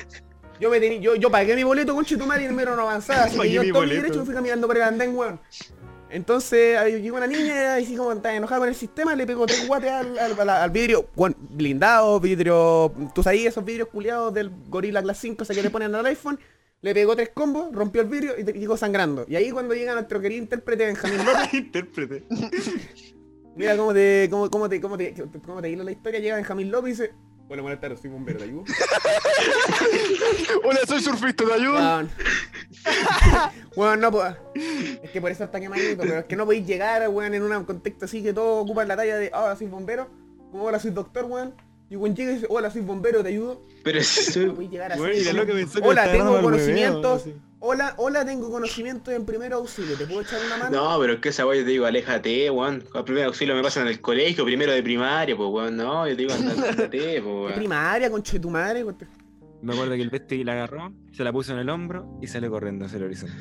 Yo, 0.59 0.71
me 0.71 0.79
tení- 0.79 0.99
yo, 1.01 1.13
yo 1.15 1.29
pagué 1.29 1.55
mi 1.55 1.63
boleto 1.63 1.93
con 1.93 2.03
Chetumar 2.03 2.41
y 2.41 2.45
el 2.45 2.53
metro 2.53 2.75
no 2.75 2.81
avanzaba, 2.83 3.25
así 3.25 3.37
que 3.39 3.51
yo 3.51 3.61
todo 3.71 3.83
mi 3.83 3.89
derecho 3.95 4.19
me 4.19 4.25
fui 4.25 4.33
caminando 4.33 4.65
por 4.65 4.75
el 4.77 4.83
andén, 4.83 5.15
weón. 5.15 5.39
Entonces 6.09 6.77
ahí 6.77 7.01
llegó 7.01 7.17
una 7.17 7.27
niña 7.27 7.79
y 7.79 7.83
así 7.83 7.95
como 7.95 8.11
estaba 8.13 8.33
enojada 8.35 8.59
con 8.59 8.69
el 8.69 8.75
sistema, 8.75 9.15
le 9.15 9.25
pegó 9.27 9.45
tres 9.45 9.67
guates 9.67 9.91
al, 9.91 10.17
al- 10.17 10.39
al- 10.39 10.49
al 10.49 10.69
vidrio, 10.71 11.07
weón, 11.15 11.35
blindado, 11.37 12.19
vidrio, 12.19 12.93
tú 13.13 13.23
sabes 13.23 13.45
esos 13.45 13.65
vidrios 13.65 13.89
culiados 13.89 14.33
del 14.33 14.49
Gorilla 14.69 15.01
Glass 15.01 15.17
5, 15.19 15.43
o 15.43 15.45
sea 15.45 15.55
que 15.55 15.61
le 15.63 15.69
ponen 15.69 15.93
al 15.95 16.05
iPhone, 16.05 16.39
le 16.81 16.93
pegó 16.93 17.15
tres 17.15 17.29
combos, 17.33 17.73
rompió 17.73 18.01
el 18.01 18.07
vidrio 18.07 18.33
y 18.37 18.43
llegó 18.43 18.77
sangrando. 18.77 19.25
Y 19.27 19.35
ahí 19.35 19.51
cuando 19.51 19.73
llega 19.73 19.93
nuestro 19.93 20.21
querido 20.21 20.41
intérprete 20.43 20.85
Benjamín 20.85 21.25
López, 21.25 21.53
Intérprete. 21.53 22.23
Mira 23.55 23.75
cómo 23.75 23.93
te, 23.93 24.27
cómo, 24.29 24.49
cómo 24.51 24.69
te, 24.69 24.79
cómo 24.79 24.97
te, 24.97 25.13
cómo 25.45 25.61
te 25.61 25.69
hilo 25.69 25.83
la 25.83 25.91
historia, 25.91 26.19
llega 26.19 26.35
Benjamín 26.35 26.69
López 26.71 26.99
y 26.99 27.01
dice, 27.01 27.13
bueno, 27.47 27.63
buenas 27.63 27.79
tardes, 27.79 27.99
soy 28.01 28.09
bombero, 28.09 28.37
¿te 28.39 28.45
ayudo? 28.45 28.63
Hola, 30.63 30.79
soy 30.87 31.01
surfista, 31.01 31.45
¿te 31.45 31.53
ayuda? 31.53 31.97
Weón. 31.97 32.09
Bueno, 33.75 33.95
no, 33.97 34.11
pues. 34.11 34.33
Es 35.03 35.11
que 35.11 35.21
por 35.21 35.29
eso 35.31 35.43
está 35.43 35.59
quemadito, 35.59 36.01
pero 36.01 36.19
es 36.19 36.25
que 36.25 36.35
no 36.35 36.45
podéis 36.45 36.65
llegar, 36.65 37.07
weón, 37.09 37.33
en 37.33 37.43
un 37.43 37.63
contexto 37.63 38.05
así 38.05 38.23
que 38.23 38.33
todos 38.33 38.63
ocupan 38.63 38.87
la 38.87 38.95
talla 38.95 39.17
de, 39.17 39.31
hola, 39.33 39.55
soy 39.55 39.67
bombero, 39.67 40.07
como 40.51 40.63
hola, 40.65 40.79
soy 40.79 40.91
doctor, 40.91 41.25
weón. 41.25 41.53
Y 41.89 41.95
weón 41.95 42.15
llega 42.15 42.31
y 42.31 42.35
dice, 42.35 42.47
hola, 42.49 42.69
soy 42.71 42.81
bombero, 42.81 43.21
¿te 43.23 43.29
ayudo? 43.29 43.61
Pero 43.83 44.03
si 44.03 44.25
No 44.25 44.31
soy... 44.33 44.49
podéis 44.49 44.71
llegar 44.71 44.91
así. 44.91 44.99
Bueno, 44.99 45.15
y 45.15 45.23
la 45.23 45.31
como, 45.31 45.43
loca 45.43 45.53
pensó 45.53 45.81
que 45.81 45.87
hola, 45.87 46.05
estaba 46.05 46.17
tengo 46.29 46.41
conocimientos. 46.41 47.21
así. 47.21 47.35
Hola, 47.59 47.95
hola, 47.97 48.23
tengo 48.23 48.51
conocimientos 48.51 49.11
en 49.13 49.25
primer 49.25 49.51
auxilio, 49.53 49.97
¿te 49.97 50.05
puedo 50.05 50.21
echar 50.21 50.39
una 50.45 50.57
mano? 50.57 50.77
No, 50.93 50.99
pero 50.99 51.13
es 51.13 51.19
que 51.19 51.29
esa 51.29 51.45
weá 51.45 51.57
yo 51.59 51.65
te 51.65 51.71
digo, 51.71 51.85
aléjate, 51.87 52.51
weón. 52.51 52.83
A 52.93 53.03
primer 53.03 53.25
auxilio 53.25 53.55
me 53.55 53.63
pasan 53.63 53.83
en 53.87 53.93
el 53.93 53.99
colegio, 53.99 54.45
primero 54.45 54.71
de 54.71 54.83
primaria, 54.83 55.35
pues 55.35 55.49
weón. 55.49 55.75
No, 55.75 56.07
yo 56.07 56.15
te 56.15 56.21
digo, 56.21 56.33
andate, 56.35 56.87
pues 56.89 56.91
¿Qué 56.91 57.19
weón. 57.21 57.53
primaria, 57.55 58.11
conche 58.11 58.39
tu 58.39 58.51
madre? 58.51 58.85
Me 59.63 59.73
acuerdo 59.73 59.95
que 59.95 60.01
el 60.03 60.09
bestia 60.11 60.43
la 60.45 60.53
agarró, 60.53 60.93
se 61.11 61.23
la 61.23 61.33
puso 61.33 61.53
en 61.53 61.59
el 61.59 61.69
hombro 61.69 62.07
y 62.21 62.27
salió 62.27 62.51
corriendo 62.51 62.85
hacia 62.85 62.97
el 62.97 63.05
horizonte. 63.05 63.35